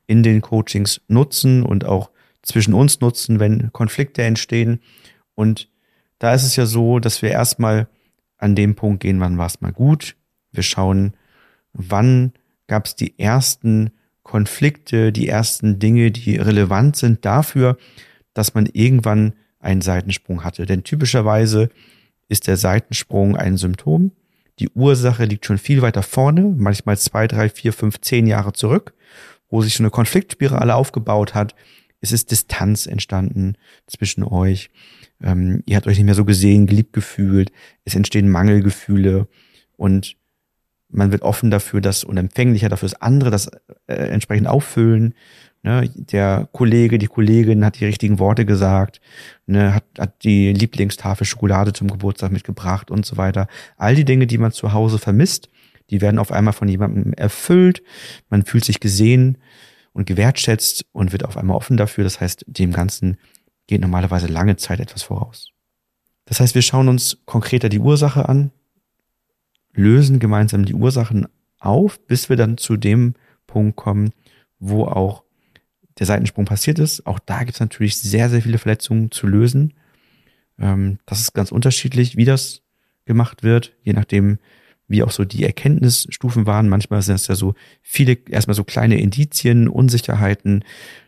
in 0.07 0.23
den 0.23 0.41
Coachings 0.41 1.01
nutzen 1.07 1.63
und 1.63 1.85
auch 1.85 2.11
zwischen 2.41 2.73
uns 2.73 2.99
nutzen, 2.99 3.39
wenn 3.39 3.71
Konflikte 3.71 4.23
entstehen. 4.23 4.81
Und 5.35 5.69
da 6.19 6.33
ist 6.33 6.43
es 6.43 6.55
ja 6.55 6.65
so, 6.65 6.99
dass 6.99 7.21
wir 7.21 7.31
erstmal 7.31 7.87
an 8.37 8.55
dem 8.55 8.75
Punkt 8.75 9.01
gehen, 9.01 9.19
wann 9.19 9.37
war 9.37 9.47
es 9.47 9.61
mal 9.61 9.71
gut. 9.71 10.15
Wir 10.51 10.63
schauen, 10.63 11.13
wann 11.71 12.33
gab 12.67 12.85
es 12.85 12.95
die 12.95 13.17
ersten 13.19 13.91
Konflikte, 14.23 15.11
die 15.11 15.27
ersten 15.27 15.79
Dinge, 15.79 16.11
die 16.11 16.37
relevant 16.37 16.95
sind 16.95 17.25
dafür, 17.25 17.77
dass 18.33 18.53
man 18.53 18.65
irgendwann 18.65 19.33
einen 19.59 19.81
Seitensprung 19.81 20.43
hatte. 20.43 20.65
Denn 20.65 20.83
typischerweise 20.83 21.69
ist 22.29 22.47
der 22.47 22.57
Seitensprung 22.57 23.35
ein 23.35 23.57
Symptom. 23.57 24.11
Die 24.59 24.69
Ursache 24.69 25.25
liegt 25.25 25.45
schon 25.45 25.57
viel 25.57 25.81
weiter 25.81 26.03
vorne, 26.03 26.53
manchmal 26.57 26.97
zwei, 26.97 27.27
drei, 27.27 27.49
vier, 27.49 27.73
fünf, 27.73 27.99
zehn 28.01 28.27
Jahre 28.27 28.53
zurück, 28.53 28.93
wo 29.49 29.61
sich 29.61 29.75
so 29.75 29.83
eine 29.83 29.89
Konfliktspirale 29.89 30.75
aufgebaut 30.75 31.33
hat. 31.33 31.55
Es 32.01 32.11
ist 32.11 32.31
Distanz 32.31 32.85
entstanden 32.85 33.55
zwischen 33.87 34.23
euch. 34.23 34.69
Ähm, 35.21 35.63
ihr 35.65 35.75
habt 35.75 35.87
euch 35.87 35.97
nicht 35.97 36.05
mehr 36.05 36.15
so 36.15 36.25
gesehen, 36.25 36.67
geliebt 36.67 36.93
gefühlt. 36.93 37.51
Es 37.85 37.95
entstehen 37.95 38.29
Mangelgefühle 38.29 39.27
und 39.77 40.17
man 40.93 41.11
wird 41.11 41.23
offen 41.23 41.51
dafür, 41.51 41.81
dass 41.81 42.03
und 42.03 42.17
empfänglicher 42.17 42.69
dafür, 42.69 42.89
dass 42.89 43.01
andere 43.01 43.31
das 43.31 43.47
äh, 43.87 43.95
entsprechend 43.95 44.47
auffüllen. 44.47 45.13
Ne, 45.65 45.89
der 45.95 46.49
Kollege, 46.51 46.97
die 46.97 47.07
Kollegin 47.07 47.63
hat 47.63 47.79
die 47.79 47.85
richtigen 47.85 48.19
Worte 48.19 48.45
gesagt, 48.45 48.99
ne, 49.45 49.73
hat, 49.73 49.85
hat 49.97 50.23
die 50.23 50.51
Lieblingstafel 50.51 51.25
Schokolade 51.25 51.71
zum 51.71 51.89
Geburtstag 51.89 52.31
mitgebracht 52.33 52.91
und 52.91 53.05
so 53.05 53.15
weiter. 53.15 53.47
All 53.77 53.95
die 53.95 54.03
Dinge, 54.03 54.27
die 54.27 54.37
man 54.37 54.51
zu 54.51 54.73
Hause 54.73 54.99
vermisst, 54.99 55.49
die 55.89 56.01
werden 56.01 56.19
auf 56.19 56.31
einmal 56.31 56.53
von 56.53 56.67
jemandem 56.67 57.13
erfüllt. 57.13 57.81
Man 58.29 58.43
fühlt 58.43 58.65
sich 58.65 58.81
gesehen 58.81 59.37
und 59.93 60.05
gewertschätzt 60.05 60.85
und 60.91 61.11
wird 61.13 61.23
auf 61.23 61.37
einmal 61.37 61.55
offen 61.55 61.77
dafür. 61.77 62.03
Das 62.03 62.19
heißt, 62.19 62.43
dem 62.47 62.73
Ganzen 62.73 63.17
geht 63.67 63.81
normalerweise 63.81 64.27
lange 64.27 64.57
Zeit 64.57 64.81
etwas 64.81 65.03
voraus. 65.03 65.49
Das 66.25 66.39
heißt, 66.39 66.55
wir 66.55 66.61
schauen 66.61 66.89
uns 66.89 67.19
konkreter 67.25 67.69
die 67.69 67.79
Ursache 67.79 68.27
an, 68.27 68.51
lösen 69.73 70.19
gemeinsam 70.19 70.65
die 70.65 70.73
Ursachen 70.73 71.27
auf, 71.59 71.99
bis 72.05 72.29
wir 72.29 72.35
dann 72.35 72.57
zu 72.57 72.77
dem 72.77 73.15
Punkt 73.47 73.75
kommen, 73.75 74.11
wo 74.59 74.85
auch 74.85 75.23
der 75.99 76.05
Seitensprung 76.05 76.45
passiert 76.45 76.79
ist. 76.79 77.05
Auch 77.05 77.19
da 77.19 77.39
gibt 77.39 77.53
es 77.53 77.59
natürlich 77.59 77.97
sehr, 77.97 78.29
sehr 78.29 78.41
viele 78.41 78.57
Verletzungen 78.57 79.11
zu 79.11 79.27
lösen. 79.27 79.73
Ähm, 80.59 80.99
das 81.05 81.19
ist 81.19 81.33
ganz 81.33 81.51
unterschiedlich, 81.51 82.17
wie 82.17 82.25
das 82.25 82.61
gemacht 83.05 83.43
wird, 83.43 83.73
je 83.83 83.93
nachdem, 83.93 84.39
wie 84.87 85.03
auch 85.03 85.11
so 85.11 85.25
die 85.25 85.43
Erkenntnisstufen 85.43 86.45
waren. 86.45 86.69
Manchmal 86.69 87.01
sind 87.01 87.15
es 87.15 87.27
ja 87.27 87.35
so 87.35 87.53
viele, 87.81 88.17
erstmal 88.29 88.55
so 88.55 88.63
kleine 88.63 88.99
Indizien, 88.99 89.67
Unsicherheiten. 89.67 90.63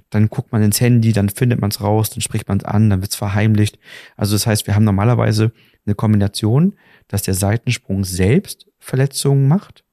Dann 0.10 0.30
guckt 0.30 0.52
man 0.52 0.62
ins 0.62 0.80
Handy, 0.80 1.14
dann 1.14 1.30
findet 1.30 1.60
man 1.60 1.72
es 1.72 1.82
raus, 1.82 2.10
dann 2.10 2.22
spricht 2.22 2.48
man 2.48 2.60
es 2.60 2.64
an, 2.64 2.90
dann 2.90 3.02
wird 3.02 3.12
es 3.12 3.18
verheimlicht. 3.18 3.80
Also 4.16 4.36
das 4.36 4.48
heißt, 4.48 4.68
wir 4.68 4.76
haben 4.76 4.84
normalerweise 4.86 5.52
eine 5.86 5.96
Kombination, 5.96 6.76
dass 7.08 7.24
der 7.24 7.34
Seitensprung 7.34 8.04
selbst 8.04 8.68
Verletzungen 8.80 9.48
macht, 9.48 9.84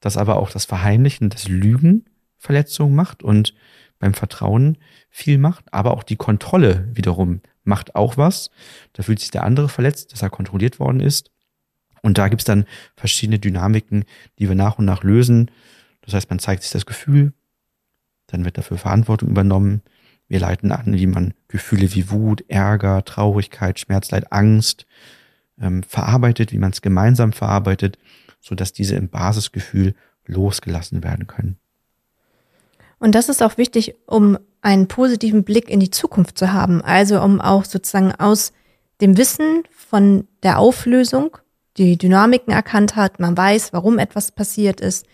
dass 0.00 0.16
aber 0.16 0.36
auch 0.36 0.50
das 0.50 0.64
Verheimlichen, 0.64 1.30
das 1.30 1.48
Lügen 1.48 2.04
Verletzungen 2.36 2.94
macht 2.94 3.22
und 3.22 3.54
beim 3.98 4.14
Vertrauen 4.14 4.78
viel 5.10 5.38
macht, 5.38 5.72
aber 5.72 5.92
auch 5.92 6.04
die 6.04 6.16
Kontrolle 6.16 6.88
wiederum 6.92 7.40
macht 7.64 7.94
auch 7.94 8.16
was. 8.16 8.50
Da 8.92 9.02
fühlt 9.02 9.20
sich 9.20 9.30
der 9.30 9.44
andere 9.44 9.68
verletzt, 9.68 10.12
dass 10.12 10.22
er 10.22 10.30
kontrolliert 10.30 10.78
worden 10.78 11.00
ist. 11.00 11.30
Und 12.02 12.16
da 12.16 12.28
gibt's 12.28 12.44
dann 12.44 12.64
verschiedene 12.96 13.38
Dynamiken, 13.38 14.04
die 14.38 14.48
wir 14.48 14.54
nach 14.54 14.78
und 14.78 14.84
nach 14.84 15.02
lösen. 15.02 15.50
Das 16.02 16.14
heißt, 16.14 16.30
man 16.30 16.38
zeigt 16.38 16.62
sich 16.62 16.72
das 16.72 16.86
Gefühl, 16.86 17.32
dann 18.28 18.44
wird 18.44 18.56
dafür 18.56 18.78
Verantwortung 18.78 19.28
übernommen. 19.28 19.82
Wir 20.28 20.40
leiten 20.40 20.70
an, 20.72 20.94
wie 20.94 21.06
man 21.06 21.34
Gefühle 21.48 21.94
wie 21.94 22.10
Wut, 22.10 22.44
Ärger, 22.48 23.04
Traurigkeit, 23.04 23.80
Schmerz, 23.80 24.10
Leid, 24.10 24.30
Angst 24.30 24.86
ähm, 25.60 25.82
verarbeitet, 25.82 26.52
wie 26.52 26.58
man 26.58 26.72
es 26.72 26.82
gemeinsam 26.82 27.32
verarbeitet, 27.32 27.98
so 28.40 28.54
dass 28.54 28.72
diese 28.72 28.96
im 28.96 29.08
Basisgefühl 29.08 29.94
losgelassen 30.26 31.02
werden 31.02 31.26
können. 31.26 31.58
Und 32.98 33.14
das 33.14 33.28
ist 33.28 33.42
auch 33.42 33.56
wichtig, 33.56 33.94
um 34.06 34.38
einen 34.60 34.88
positiven 34.88 35.44
Blick 35.44 35.70
in 35.70 35.80
die 35.80 35.90
Zukunft 35.90 36.36
zu 36.36 36.52
haben. 36.52 36.82
Also 36.82 37.22
um 37.22 37.40
auch 37.40 37.64
sozusagen 37.64 38.12
aus 38.12 38.52
dem 39.00 39.16
Wissen 39.16 39.62
von 39.70 40.26
der 40.42 40.58
Auflösung 40.58 41.36
die 41.76 41.96
Dynamiken 41.96 42.52
erkannt 42.52 42.96
hat, 42.96 43.20
man 43.20 43.36
weiß, 43.36 43.72
warum 43.72 43.98
etwas 43.98 44.32
passiert 44.32 44.80
ist, 44.80 45.06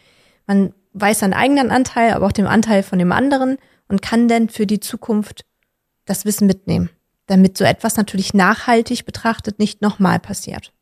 man 0.47 0.73
weiß 0.95 1.19
seinen 1.21 1.35
eigenen 1.35 1.71
Anteil, 1.71 2.13
aber 2.13 2.27
auch 2.27 2.33
den 2.33 2.47
Anteil 2.47 2.83
von 2.83 2.99
dem 2.99 3.13
anderen 3.13 3.59
und 3.89 4.03
kann 4.03 4.29
dann 4.29 4.49
für 4.49 4.67
die 4.67 4.81
Zukunft 4.81 5.45
das 6.07 6.25
Wissen 6.25 6.47
mitnehmen, 6.47 6.91
damit 7.27 7.59
so 7.59 7.65
etwas 7.65 7.97
natürlich 7.97 8.35
nachhaltig 8.35 9.05
betrachtet 9.05 9.59
nicht 9.59 9.83
nochmal 9.83 10.19
passiert. 10.21 10.73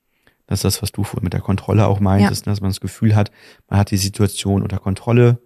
Das 0.47 0.59
ist 0.59 0.65
das, 0.65 0.83
was 0.83 0.93
du 0.93 1.05
vorhin 1.05 1.25
mit 1.25 1.33
der 1.33 1.41
Kontrolle 1.41 1.87
auch 1.87 2.01
meintest, 2.01 2.47
ne, 2.47 2.53
dass 2.53 2.61
man 2.61 2.71
das 2.71 2.81
Gefühl 2.81 3.15
hat, 3.15 3.31
man 3.69 3.79
hat 3.79 3.91
die 3.91 3.97
Situation 3.97 4.63
unter 4.63 4.79
Kontrolle, 4.79 5.41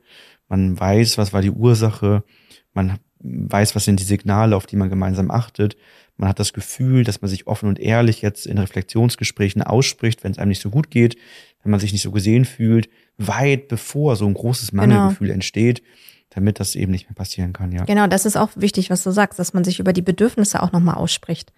man 0.48 0.78
weiß, 0.78 1.18
was 1.18 1.32
war 1.32 1.42
die 1.42 1.50
Ursache, 1.50 2.24
man 2.72 2.98
weiß, 3.20 3.74
was 3.74 3.84
sind 3.84 4.00
die 4.00 4.04
Signale, 4.04 4.56
auf 4.56 4.66
die 4.66 4.76
man 4.76 4.90
gemeinsam 4.90 5.30
achtet. 5.30 5.76
Man 6.16 6.28
hat 6.28 6.38
das 6.38 6.52
Gefühl, 6.52 7.04
dass 7.04 7.20
man 7.20 7.28
sich 7.28 7.46
offen 7.46 7.68
und 7.68 7.78
ehrlich 7.78 8.22
jetzt 8.22 8.46
in 8.46 8.58
Reflexionsgesprächen 8.58 9.62
ausspricht, 9.62 10.24
wenn 10.24 10.32
es 10.32 10.38
einem 10.38 10.48
nicht 10.48 10.62
so 10.62 10.70
gut 10.70 10.90
geht, 10.90 11.16
wenn 11.62 11.70
man 11.70 11.80
sich 11.80 11.92
nicht 11.92 12.02
so 12.02 12.10
gesehen 12.10 12.44
fühlt, 12.44 12.88
weit 13.18 13.68
bevor 13.68 14.16
so 14.16 14.26
ein 14.26 14.34
großes 14.34 14.70
Genau. 14.70 14.86
Mangelgefühl 14.86 15.30
entsteht, 15.30 15.82
damit 16.30 16.60
das 16.60 16.74
eben 16.74 16.92
nicht 16.92 17.08
mehr 17.08 17.14
passieren 17.14 17.52
kann, 17.52 17.72
ja. 17.72 17.84
Genau, 17.84 18.06
das 18.06 18.26
ist 18.26 18.36
auch 18.36 18.50
wichtig, 18.56 18.90
was 18.90 19.02
du 19.02 19.10
sagst, 19.10 19.38
dass 19.38 19.54
man 19.54 19.64
sich 19.64 19.80
über 19.80 19.92
die 19.92 20.02
Bedürfnisse 20.02 20.62
auch 20.62 20.72
nochmal 20.72 20.96
ausspricht. 20.96 21.52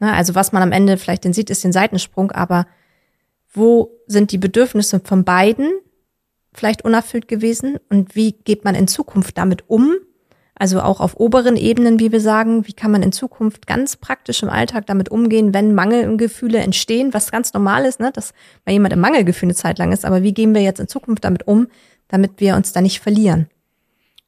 Ne, 0.00 0.12
also 0.12 0.34
was 0.34 0.52
man 0.52 0.62
am 0.62 0.72
Ende 0.72 0.96
vielleicht 0.96 1.24
den 1.24 1.32
sieht, 1.32 1.50
ist 1.50 1.64
den 1.64 1.72
Seitensprung, 1.72 2.30
aber 2.30 2.66
wo 3.52 3.90
sind 4.06 4.30
die 4.32 4.38
Bedürfnisse 4.38 5.00
von 5.00 5.24
beiden 5.24 5.72
vielleicht 6.52 6.84
unerfüllt 6.84 7.28
gewesen 7.28 7.78
und 7.88 8.14
wie 8.14 8.32
geht 8.32 8.64
man 8.64 8.74
in 8.74 8.88
Zukunft 8.88 9.38
damit 9.38 9.68
um? 9.68 9.94
Also 10.58 10.80
auch 10.80 11.00
auf 11.00 11.18
oberen 11.20 11.56
Ebenen, 11.56 12.00
wie 12.00 12.10
wir 12.10 12.20
sagen, 12.20 12.66
wie 12.66 12.72
kann 12.72 12.90
man 12.90 13.02
in 13.02 13.12
Zukunft 13.12 13.66
ganz 13.66 13.96
praktisch 13.96 14.42
im 14.42 14.48
Alltag 14.50 14.86
damit 14.86 15.08
umgehen, 15.08 15.54
wenn 15.54 15.74
Mangelgefühle 15.74 16.58
entstehen, 16.58 17.14
was 17.14 17.30
ganz 17.30 17.52
normal 17.52 17.84
ist, 17.84 18.00
ne, 18.00 18.10
dass 18.12 18.32
mal 18.66 18.72
jemand 18.72 18.92
im 18.92 19.00
Mangelgefühl 19.00 19.46
eine 19.46 19.54
Zeit 19.54 19.78
lang 19.78 19.92
ist, 19.92 20.04
aber 20.04 20.22
wie 20.22 20.34
gehen 20.34 20.54
wir 20.54 20.62
jetzt 20.62 20.80
in 20.80 20.88
Zukunft 20.88 21.24
damit 21.24 21.46
um, 21.46 21.68
damit 22.08 22.32
wir 22.38 22.56
uns 22.56 22.72
da 22.72 22.80
nicht 22.80 23.00
verlieren? 23.00 23.46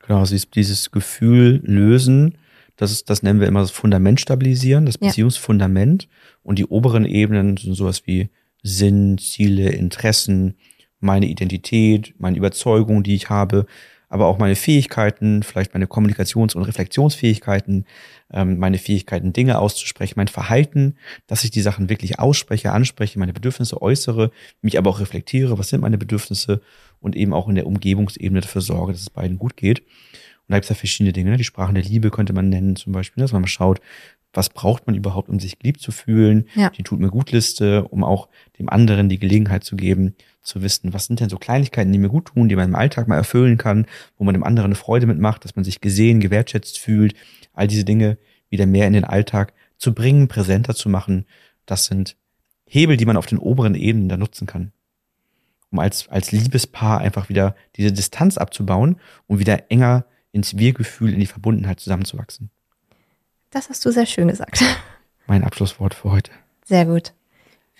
Genau, 0.06 0.20
also 0.20 0.36
dieses- 0.54 0.90
Gefühl 0.90 1.60
lösen, 1.64 2.36
das 2.76 2.92
ist, 2.92 3.10
das 3.10 3.22
nennen 3.22 3.40
wir 3.40 3.48
immer 3.48 3.60
das 3.60 3.70
Fundament 3.70 4.20
stabilisieren, 4.20 4.86
das 4.86 4.96
Ja. 5.00 5.08
Beziehungsfundament. 5.08 6.08
Und 6.42 6.58
die 6.58 6.66
oberen 6.66 7.04
Ebenen 7.04 7.56
sind 7.56 7.74
sowas 7.74 8.06
wie 8.06 8.30
Sinn, 8.62 9.18
Ziele, 9.18 9.70
Interessen, 9.70 10.54
meine 11.00 11.26
Identität, 11.26 12.14
meine 12.18 12.36
Überzeugungen, 12.36 13.02
die 13.02 13.14
ich 13.14 13.30
habe, 13.30 13.66
aber 14.10 14.26
auch 14.26 14.38
meine 14.38 14.56
Fähigkeiten, 14.56 15.42
vielleicht 15.44 15.72
meine 15.72 15.86
Kommunikations- 15.86 16.54
und 16.54 16.64
Reflexionsfähigkeiten, 16.64 17.86
ähm, 18.32 18.58
meine 18.58 18.76
Fähigkeiten, 18.76 19.32
Dinge 19.32 19.58
auszusprechen, 19.58 20.14
mein 20.16 20.28
Verhalten, 20.28 20.96
dass 21.28 21.44
ich 21.44 21.52
die 21.52 21.60
Sachen 21.60 21.88
wirklich 21.88 22.18
ausspreche, 22.18 22.72
anspreche, 22.72 23.20
meine 23.20 23.32
Bedürfnisse 23.32 23.80
äußere, 23.80 24.32
mich 24.62 24.76
aber 24.76 24.90
auch 24.90 25.00
reflektiere, 25.00 25.58
was 25.58 25.68
sind 25.68 25.80
meine 25.80 25.96
Bedürfnisse 25.96 26.60
und 26.98 27.14
eben 27.14 27.32
auch 27.32 27.48
in 27.48 27.54
der 27.54 27.66
Umgebungsebene 27.66 28.40
dafür 28.40 28.62
sorge, 28.62 28.92
dass 28.92 29.02
es 29.02 29.10
beiden 29.10 29.38
gut 29.38 29.56
geht. 29.56 29.78
Und 29.78 29.86
da 30.48 30.56
gibt 30.56 30.64
es 30.64 30.70
ja 30.70 30.74
verschiedene 30.74 31.12
Dinge. 31.12 31.30
Ne? 31.30 31.36
Die 31.36 31.44
Sprachen 31.44 31.76
der 31.76 31.84
Liebe 31.84 32.10
könnte 32.10 32.32
man 32.32 32.48
nennen 32.48 32.74
zum 32.74 32.92
Beispiel, 32.92 33.22
dass 33.22 33.32
man 33.32 33.42
mal 33.42 33.48
schaut, 33.48 33.80
was 34.32 34.48
braucht 34.48 34.88
man 34.88 34.96
überhaupt, 34.96 35.28
um 35.28 35.38
sich 35.38 35.60
geliebt 35.60 35.80
zu 35.80 35.92
fühlen. 35.92 36.46
Ja. 36.56 36.70
Die 36.70 36.82
tut 36.82 36.98
mir 36.98 37.10
gut 37.10 37.30
Liste, 37.30 37.84
um 37.84 38.02
auch 38.02 38.28
dem 38.58 38.68
anderen 38.68 39.08
die 39.08 39.18
Gelegenheit 39.18 39.62
zu 39.62 39.76
geben, 39.76 40.14
zu 40.42 40.62
wissen, 40.62 40.92
was 40.92 41.06
sind 41.06 41.20
denn 41.20 41.28
so 41.28 41.38
Kleinigkeiten, 41.38 41.92
die 41.92 41.98
mir 41.98 42.08
gut 42.08 42.26
tun, 42.26 42.48
die 42.48 42.56
man 42.56 42.68
im 42.68 42.74
Alltag 42.74 43.08
mal 43.08 43.16
erfüllen 43.16 43.58
kann, 43.58 43.86
wo 44.16 44.24
man 44.24 44.34
dem 44.34 44.44
anderen 44.44 44.68
eine 44.68 44.74
Freude 44.74 45.06
mitmacht, 45.06 45.44
dass 45.44 45.56
man 45.56 45.64
sich 45.64 45.80
gesehen, 45.80 46.20
gewertschätzt 46.20 46.78
fühlt. 46.78 47.14
All 47.52 47.68
diese 47.68 47.84
Dinge 47.84 48.18
wieder 48.48 48.66
mehr 48.66 48.86
in 48.86 48.92
den 48.92 49.04
Alltag 49.04 49.52
zu 49.76 49.94
bringen, 49.94 50.28
präsenter 50.28 50.74
zu 50.74 50.88
machen. 50.88 51.26
Das 51.66 51.86
sind 51.86 52.16
Hebel, 52.66 52.96
die 52.96 53.06
man 53.06 53.16
auf 53.16 53.26
den 53.26 53.38
oberen 53.38 53.74
Ebenen 53.74 54.08
da 54.08 54.16
nutzen 54.16 54.46
kann 54.46 54.72
um 55.70 55.78
als, 55.78 56.08
als 56.08 56.32
Liebespaar 56.32 57.00
einfach 57.00 57.28
wieder 57.28 57.54
diese 57.76 57.92
Distanz 57.92 58.38
abzubauen 58.38 59.00
und 59.26 59.38
wieder 59.38 59.70
enger 59.70 60.04
ins 60.32 60.56
Wir-Gefühl, 60.56 61.12
in 61.12 61.20
die 61.20 61.26
Verbundenheit 61.26 61.80
zusammenzuwachsen. 61.80 62.50
Das 63.50 63.68
hast 63.68 63.84
du 63.84 63.90
sehr 63.90 64.06
schön 64.06 64.28
gesagt. 64.28 64.62
Mein 65.26 65.44
Abschlusswort 65.44 65.94
für 65.94 66.10
heute. 66.10 66.30
Sehr 66.64 66.86
gut. 66.86 67.12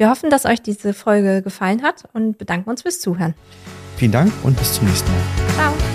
Wir 0.01 0.09
hoffen, 0.09 0.31
dass 0.31 0.47
euch 0.47 0.63
diese 0.63 0.95
Folge 0.95 1.43
gefallen 1.43 1.83
hat 1.83 2.05
und 2.15 2.39
bedanken 2.39 2.71
uns 2.71 2.81
fürs 2.81 3.01
Zuhören. 3.01 3.35
Vielen 3.99 4.13
Dank 4.13 4.33
und 4.43 4.57
bis 4.57 4.73
zum 4.73 4.87
nächsten 4.87 5.11
Mal. 5.11 5.21
Ciao. 5.57 5.90